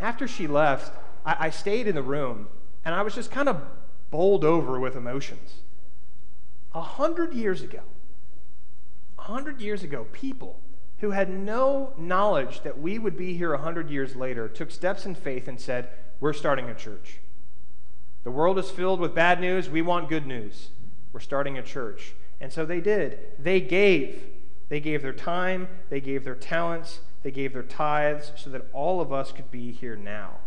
after 0.00 0.28
she 0.28 0.46
left, 0.46 0.92
I, 1.24 1.46
I 1.46 1.50
stayed 1.50 1.86
in 1.86 1.94
the 1.94 2.02
room 2.02 2.48
and 2.84 2.94
I 2.94 3.02
was 3.02 3.14
just 3.14 3.30
kind 3.30 3.48
of 3.48 3.62
bowled 4.10 4.44
over 4.44 4.78
with 4.78 4.96
emotions. 4.96 5.54
A 6.74 6.82
hundred 6.82 7.32
years 7.32 7.62
ago, 7.62 7.80
a 9.18 9.22
hundred 9.22 9.60
years 9.60 9.82
ago, 9.82 10.06
people 10.12 10.60
who 10.98 11.10
had 11.10 11.30
no 11.30 11.92
knowledge 11.98 12.62
that 12.62 12.78
we 12.78 12.98
would 12.98 13.16
be 13.16 13.36
here 13.36 13.52
a 13.52 13.58
hundred 13.58 13.90
years 13.90 14.16
later 14.16 14.48
took 14.48 14.70
steps 14.70 15.06
in 15.06 15.14
faith 15.14 15.48
and 15.48 15.60
said, 15.60 15.88
We're 16.20 16.32
starting 16.32 16.68
a 16.68 16.74
church. 16.74 17.18
The 18.24 18.30
world 18.30 18.58
is 18.58 18.70
filled 18.70 19.00
with 19.00 19.14
bad 19.14 19.40
news. 19.40 19.70
We 19.70 19.82
want 19.82 20.08
good 20.08 20.26
news. 20.26 20.70
We're 21.12 21.20
starting 21.20 21.56
a 21.56 21.62
church. 21.62 22.14
And 22.40 22.52
so 22.52 22.66
they 22.66 22.80
did. 22.80 23.18
They 23.38 23.60
gave. 23.60 24.22
They 24.68 24.80
gave 24.80 25.02
their 25.02 25.12
time, 25.12 25.68
they 25.90 26.00
gave 26.00 26.24
their 26.24 26.34
talents, 26.34 27.00
they 27.22 27.30
gave 27.30 27.52
their 27.52 27.62
tithes 27.62 28.32
so 28.36 28.50
that 28.50 28.66
all 28.72 29.00
of 29.00 29.12
us 29.12 29.32
could 29.32 29.50
be 29.50 29.72
here 29.72 29.96
now. 29.96 30.38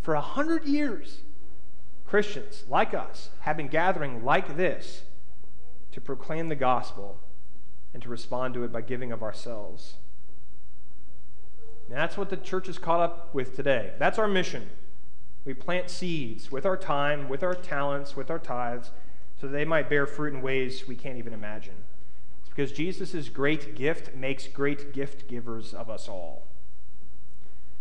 For 0.00 0.14
a 0.14 0.20
hundred 0.20 0.64
years, 0.64 1.20
Christians 2.06 2.64
like 2.68 2.94
us 2.94 3.30
have 3.40 3.56
been 3.56 3.68
gathering 3.68 4.24
like 4.24 4.56
this 4.56 5.02
to 5.92 6.00
proclaim 6.00 6.48
the 6.48 6.56
gospel 6.56 7.18
and 7.92 8.02
to 8.02 8.08
respond 8.08 8.54
to 8.54 8.64
it 8.64 8.72
by 8.72 8.80
giving 8.80 9.12
of 9.12 9.22
ourselves. 9.22 9.94
And 11.88 11.96
that's 11.96 12.16
what 12.16 12.30
the 12.30 12.36
church 12.36 12.68
is 12.68 12.78
caught 12.78 13.00
up 13.00 13.34
with 13.34 13.54
today. 13.54 13.92
That's 13.98 14.18
our 14.18 14.28
mission. 14.28 14.68
We 15.44 15.54
plant 15.54 15.90
seeds 15.90 16.50
with 16.50 16.66
our 16.66 16.76
time, 16.76 17.28
with 17.28 17.42
our 17.42 17.54
talents, 17.54 18.16
with 18.16 18.30
our 18.30 18.38
tithes, 18.38 18.90
so 19.40 19.46
that 19.46 19.52
they 19.52 19.64
might 19.64 19.90
bear 19.90 20.06
fruit 20.06 20.34
in 20.34 20.42
ways 20.42 20.88
we 20.88 20.96
can't 20.96 21.18
even 21.18 21.32
imagine 21.32 21.74
because 22.54 22.70
Jesus' 22.70 23.28
great 23.28 23.74
gift 23.74 24.14
makes 24.14 24.46
great 24.46 24.92
gift 24.92 25.26
givers 25.28 25.74
of 25.74 25.90
us 25.90 26.08
all. 26.08 26.46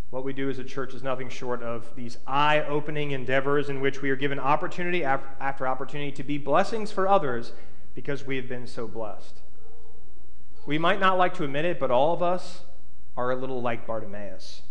What 0.10 0.24
we 0.24 0.34
do 0.34 0.50
as 0.50 0.60
a 0.60 0.64
church 0.64 0.94
is 0.94 1.04
nothing 1.04 1.30
short 1.30 1.62
of 1.62 1.96
these 1.96 2.18
eye 2.26 2.62
opening 2.62 3.12
endeavors 3.12 3.70
in 3.70 3.82
which 3.82 4.02
we 4.02 4.10
are 4.10 4.16
given 4.16 4.40
opportunity 4.40 5.04
after 5.04 5.68
opportunity 5.68 6.12
to 6.14 6.24
be 6.24 6.38
blessings 6.38 6.92
for 6.92 7.08
others 7.08 7.52
because 7.94 8.24
we 8.24 8.36
have 8.36 8.48
been 8.48 8.66
so 8.66 8.88
blessed. 8.88 9.42
We 10.66 10.78
might 10.78 11.00
not 11.00 11.18
like 11.18 11.34
to 11.36 11.44
admit 11.44 11.66
it, 11.66 11.80
but 11.80 11.92
all 11.92 12.14
of 12.14 12.24
us 12.24 12.62
are 13.16 13.32
a 13.32 13.36
little 13.36 13.62
like 13.62 13.86
Bartimaeus. 13.86 14.64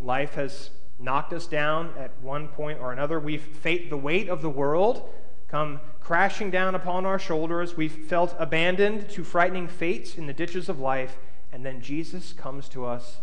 Life 0.00 0.34
has 0.34 0.70
knocked 1.00 1.32
us 1.32 1.46
down 1.46 1.94
at 1.98 2.12
one 2.20 2.48
point 2.48 2.78
or 2.80 2.92
another. 2.92 3.18
We've 3.18 3.42
faced 3.42 3.90
the 3.90 3.96
weight 3.96 4.28
of 4.28 4.42
the 4.42 4.50
world 4.50 5.08
come 5.50 5.80
crashing 6.00 6.50
down 6.50 6.74
upon 6.74 7.04
our 7.04 7.18
shoulders. 7.18 7.76
We've 7.76 7.92
felt 7.92 8.34
abandoned 8.38 9.08
to 9.10 9.24
frightening 9.24 9.68
fates 9.68 10.16
in 10.16 10.26
the 10.26 10.32
ditches 10.32 10.68
of 10.68 10.78
life, 10.78 11.18
and 11.52 11.66
then 11.66 11.80
Jesus 11.80 12.32
comes 12.32 12.68
to 12.70 12.86
us 12.86 13.18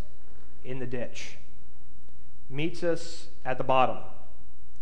in 0.64 0.80
the 0.80 0.86
ditch, 0.86 1.38
meets 2.50 2.84
us 2.84 3.28
at 3.46 3.58
the 3.58 3.64
bottom, 3.64 3.98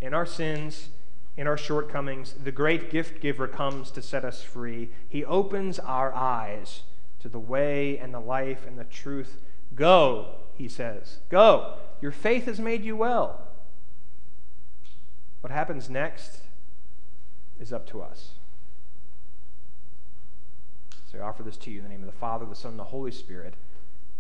in 0.02 0.14
our 0.14 0.26
sins, 0.26 0.90
in 1.38 1.48
our 1.48 1.58
shortcomings, 1.58 2.34
the 2.44 2.52
great 2.52 2.90
gift 2.90 3.22
giver 3.22 3.48
comes 3.48 3.92
to 3.92 4.02
set 4.02 4.24
us 4.24 4.42
free. 4.42 4.90
He 5.08 5.26
opens 5.26 5.80
our 5.80 6.14
eyes 6.14 6.84
to 7.20 7.28
the 7.28 7.40
way 7.40 7.98
and 7.98 8.14
the 8.14 8.22
life 8.22 8.66
and 8.66 8.80
the 8.80 8.86
truth. 8.86 9.42
Go, 9.76 10.36
he 10.56 10.70
says. 10.70 11.18
Go. 11.30 11.74
Your 12.02 12.14
faith 12.14 12.46
has 12.46 12.60
made 12.60 12.86
you 12.86 12.96
well. 12.96 13.42
What 15.42 15.52
happens 15.52 15.90
next 15.90 16.45
is 17.60 17.74
up 17.74 17.88
to 17.88 18.02
us. 18.02 18.32
So 21.12 21.20
I 21.20 21.22
offer 21.22 21.44
this 21.44 21.58
to 21.58 21.72
you 21.72 21.78
in 21.78 21.84
the 21.84 21.90
name 21.90 22.02
of 22.02 22.08
the 22.08 22.18
Father, 22.18 22.46
the 22.46 22.56
Son, 22.56 22.72
and 22.72 22.80
the 22.80 22.86
Holy 22.86 23.12
Spirit, 23.12 23.54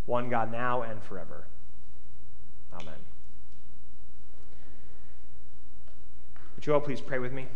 one 0.05 0.29
God 0.29 0.51
now 0.51 0.81
and 0.81 1.03
forever. 1.03 1.45
Amen. 2.73 2.93
Would 6.55 6.65
you 6.65 6.73
all 6.73 6.81
please 6.81 7.01
pray 7.01 7.19
with 7.19 7.33
me? 7.33 7.47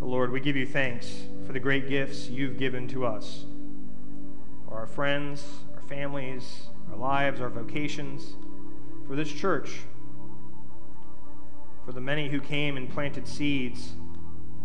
Lord, 0.00 0.30
we 0.30 0.40
give 0.40 0.56
you 0.56 0.66
thanks 0.66 1.22
for 1.46 1.52
the 1.52 1.60
great 1.60 1.88
gifts 1.88 2.28
you've 2.28 2.58
given 2.58 2.86
to 2.88 3.06
us 3.06 3.44
for 4.68 4.74
our 4.74 4.86
friends, 4.86 5.44
our 5.74 5.82
families, 5.82 6.64
our 6.90 6.98
lives, 6.98 7.40
our 7.40 7.48
vocations, 7.48 8.34
for 9.06 9.16
this 9.16 9.30
church, 9.30 9.80
for 11.84 11.92
the 11.92 12.00
many 12.00 12.28
who 12.28 12.40
came 12.40 12.76
and 12.76 12.88
planted 12.88 13.26
seeds, 13.26 13.92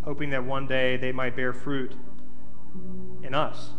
hoping 0.04 0.30
that 0.30 0.44
one 0.44 0.66
day 0.66 0.96
they 0.96 1.12
might 1.12 1.36
bear 1.36 1.52
fruit 1.52 1.94
in 3.22 3.34
us. 3.34 3.70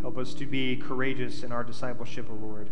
Help 0.00 0.18
us 0.18 0.34
to 0.34 0.46
be 0.46 0.76
courageous 0.76 1.44
in 1.44 1.52
our 1.52 1.62
discipleship, 1.62 2.28
O 2.28 2.34
Lord, 2.34 2.70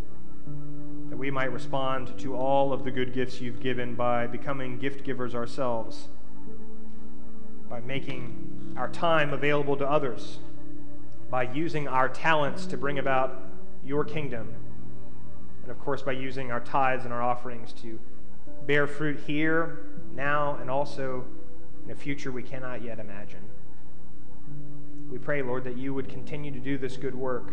that 1.09 1.17
we 1.17 1.31
might 1.31 1.53
respond 1.53 2.19
to 2.19 2.35
all 2.35 2.73
of 2.73 2.85
the 2.85 2.91
good 2.91 3.13
gifts 3.13 3.41
you've 3.41 3.61
given 3.61 3.95
by 3.95 4.27
becoming 4.27 4.79
gift 4.79 5.05
givers 5.05 5.35
ourselves, 5.35 6.09
by 7.69 7.81
making 7.81 8.75
our 8.77 8.89
time 8.89 9.33
available 9.33 9.77
to 9.77 9.89
others, 9.89 10.41
by 11.31 11.45
using 11.45 11.87
our 11.87 12.09
talents 12.09 12.67
to 12.67 12.77
bring 12.77 12.99
about 12.99 13.41
your 13.85 14.05
kingdom, 14.05 14.57
and 15.71 15.79
of 15.79 15.85
course, 15.85 16.03
by 16.03 16.11
using 16.11 16.51
our 16.51 16.59
tithes 16.59 17.05
and 17.05 17.15
our 17.15 17.23
offerings 17.23 17.73
to 17.75 18.01
bear 18.67 18.89
fruit 18.89 19.21
here, 19.25 19.87
now, 20.13 20.59
and 20.61 20.69
also 20.69 21.25
in 21.85 21.93
a 21.93 21.95
future 21.95 22.33
we 22.33 22.43
cannot 22.43 22.83
yet 22.83 22.99
imagine. 22.99 23.45
We 25.09 25.19
pray, 25.19 25.43
Lord, 25.43 25.63
that 25.63 25.77
you 25.77 25.95
would 25.95 26.09
continue 26.09 26.51
to 26.51 26.59
do 26.59 26.77
this 26.77 26.97
good 26.97 27.15
work. 27.15 27.53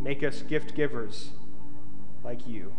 Make 0.00 0.24
us 0.24 0.42
gift 0.42 0.74
givers 0.74 1.30
like 2.24 2.44
you. 2.48 2.74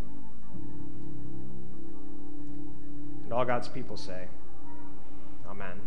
And 3.24 3.32
all 3.32 3.46
God's 3.46 3.70
people 3.70 3.96
say, 3.96 4.28
Amen. 5.50 5.80